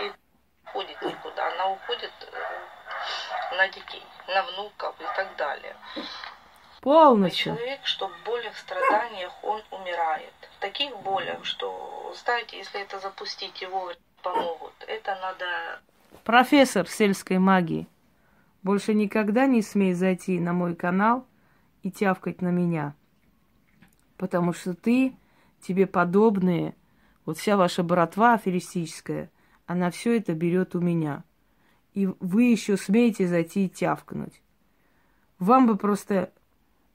и 0.00 0.12
уходит 0.64 1.00
никуда. 1.02 1.52
Она 1.52 1.68
уходит 1.68 2.12
э, 2.20 3.56
на 3.56 3.68
детей, 3.68 4.04
на 4.28 4.42
внуков 4.42 4.94
и 5.00 5.04
так 5.16 5.36
далее. 5.36 5.76
Полностью. 6.80 7.52
И 7.52 7.56
человек, 7.56 7.86
что 7.86 8.08
в 8.08 8.22
болях, 8.24 8.56
страданиях, 8.56 9.32
он 9.42 9.62
умирает. 9.70 10.34
В 10.56 10.60
таких 10.60 10.96
болях, 10.98 11.44
что, 11.44 12.12
знаете, 12.16 12.58
если 12.58 12.80
это 12.80 12.98
запустить 12.98 13.60
его 13.62 13.92
помогут, 14.22 14.74
это 14.86 15.14
надо... 15.16 15.80
Профессор 16.24 16.88
сельской 16.88 17.38
магии, 17.38 17.88
больше 18.62 18.94
никогда 18.94 19.46
не 19.46 19.62
смей 19.62 19.92
зайти 19.92 20.38
на 20.38 20.52
мой 20.52 20.74
канал 20.74 21.26
и 21.82 21.90
тявкать 21.90 22.42
на 22.42 22.48
меня. 22.48 22.94
Потому 24.16 24.52
что 24.52 24.74
ты, 24.74 25.16
тебе 25.60 25.86
подобные, 25.86 26.74
вот 27.24 27.38
вся 27.38 27.56
ваша 27.56 27.82
братва 27.82 28.34
аферистическая– 28.34 29.30
она 29.72 29.90
все 29.90 30.18
это 30.18 30.34
берет 30.34 30.74
у 30.74 30.80
меня. 30.80 31.24
И 31.94 32.06
вы 32.20 32.44
еще 32.44 32.76
смеете 32.76 33.26
зайти 33.26 33.66
и 33.66 33.68
тявкнуть. 33.68 34.42
Вам 35.38 35.66
бы 35.66 35.76
просто 35.76 36.32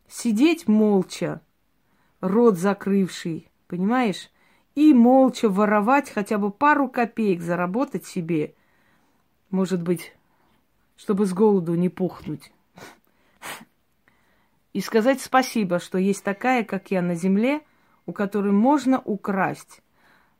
сидеть 0.08 0.68
молча, 0.68 1.42
рот 2.22 2.58
закрывший, 2.58 3.50
понимаешь, 3.68 4.30
и 4.76 4.94
молча 4.94 5.50
воровать 5.50 6.10
хотя 6.10 6.38
бы 6.38 6.52
пару 6.52 6.88
копеек, 6.88 7.42
заработать 7.42 8.06
себе, 8.06 8.54
может 9.50 9.82
быть, 9.82 10.14
чтобы 10.96 11.26
с 11.26 11.34
голоду 11.34 11.76
не 11.76 11.90
пухнуть. 11.90 12.52
И 14.74 14.82
сказать 14.82 15.22
спасибо, 15.22 15.80
что 15.80 15.98
есть 15.98 16.24
такая, 16.24 16.64
как 16.64 16.92
я 16.92 17.02
на 17.02 17.16
земле, 17.16 17.62
у 18.06 18.14
которой 18.14 18.52
можно 18.52 19.00
украсть 19.00 19.82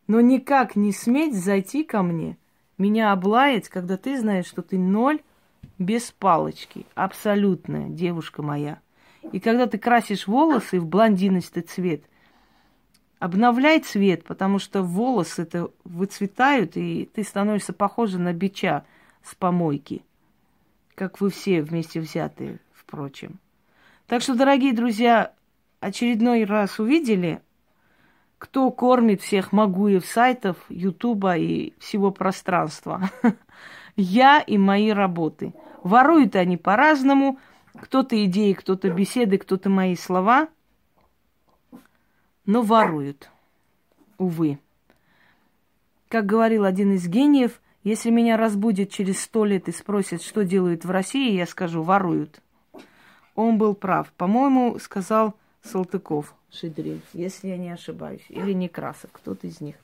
но 0.08 0.22
никак 0.22 0.76
не 0.76 0.92
сметь 0.92 1.36
зайти 1.36 1.84
ко 1.84 2.02
мне, 2.02 2.38
меня 2.78 3.12
облаять, 3.12 3.70
когда 3.70 3.98
ты 3.98 4.20
знаешь, 4.20 4.46
что 4.46 4.62
ты 4.62 4.78
ноль 4.78 5.22
без 5.78 6.12
палочки. 6.12 6.86
Абсолютная 6.96 7.90
девушка 7.90 8.42
моя. 8.42 8.80
И 9.32 9.40
когда 9.40 9.68
ты 9.68 9.78
красишь 9.78 10.28
волосы 10.28 10.80
в 10.80 10.86
блондинистый 10.86 11.64
цвет, 11.64 12.04
обновляй 13.20 13.80
цвет, 13.80 14.24
потому 14.24 14.60
что 14.60 14.82
волосы 14.82 15.42
это 15.42 15.70
выцветают, 15.84 16.78
и 16.78 17.10
ты 17.14 17.24
становишься 17.24 17.74
похожа 17.74 18.20
на 18.20 18.32
бича 18.32 18.86
с 19.24 19.36
помойки. 19.36 20.04
Как 20.96 21.22
вы 21.22 21.30
все 21.30 21.62
вместе 21.62 22.00
взятые, 22.00 22.60
впрочем. 22.74 23.40
Так 24.08 24.22
что, 24.22 24.36
дорогие 24.36 24.74
друзья, 24.74 25.34
очередной 25.80 26.46
раз 26.46 26.80
увидели, 26.80 27.42
кто 28.38 28.72
кормит 28.72 29.22
всех 29.22 29.52
могуев 29.52 30.06
сайтов, 30.06 30.58
Ютуба 30.70 31.38
и 31.38 31.74
всего 31.80 32.12
пространства? 32.12 33.10
Я 33.96 34.40
и 34.40 34.58
мои 34.58 34.92
работы. 34.92 35.54
Воруют 35.84 36.36
они 36.36 36.56
по-разному. 36.56 37.40
Кто-то 37.74 38.24
идеи, 38.26 38.54
кто-то 38.54 38.90
беседы, 38.90 39.38
кто-то 39.38 39.70
мои 39.70 39.96
слова. 39.96 40.50
Но 42.46 42.62
воруют. 42.62 43.30
Увы. 44.18 44.60
Как 46.10 46.26
говорил 46.26 46.64
один 46.64 46.94
из 46.94 47.08
гениев, 47.08 47.60
если 47.88 48.10
меня 48.10 48.36
разбудят 48.36 48.90
через 48.90 49.22
сто 49.22 49.46
лет 49.46 49.70
и 49.70 49.72
спросят, 49.72 50.22
что 50.22 50.44
делают 50.44 50.84
в 50.84 50.92
России, 50.92 51.32
я 51.32 51.46
скажу, 51.46 51.84
воруют. 51.84 52.42
Он 53.34 53.58
был 53.58 53.76
прав. 53.76 54.12
По-моему, 54.18 54.78
сказал 54.78 55.36
Салтыков. 55.62 56.36
Шидрин, 56.52 57.02
если 57.14 57.48
я 57.48 57.58
не 57.58 57.70
ошибаюсь. 57.70 58.26
Или 58.28 58.52
Некрасов, 58.52 59.12
кто-то 59.14 59.48
из 59.48 59.62
них. 59.62 59.78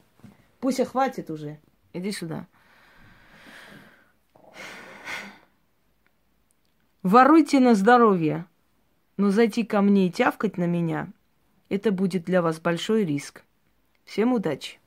Пусть 0.60 0.84
хватит 0.86 1.30
уже. 1.30 1.60
Иди 1.94 2.12
сюда. 2.12 2.46
Воруйте 7.04 7.62
на 7.62 7.74
здоровье, 7.74 8.46
но 9.16 9.30
зайти 9.30 9.64
ко 9.64 9.82
мне 9.82 10.08
и 10.08 10.12
тявкать 10.12 10.58
на 10.58 10.66
меня, 10.66 11.08
это 11.70 11.92
будет 11.92 12.26
для 12.26 12.42
вас 12.42 12.60
большой 12.60 13.06
риск. 13.06 13.44
Всем 14.04 14.34
удачи! 14.34 14.83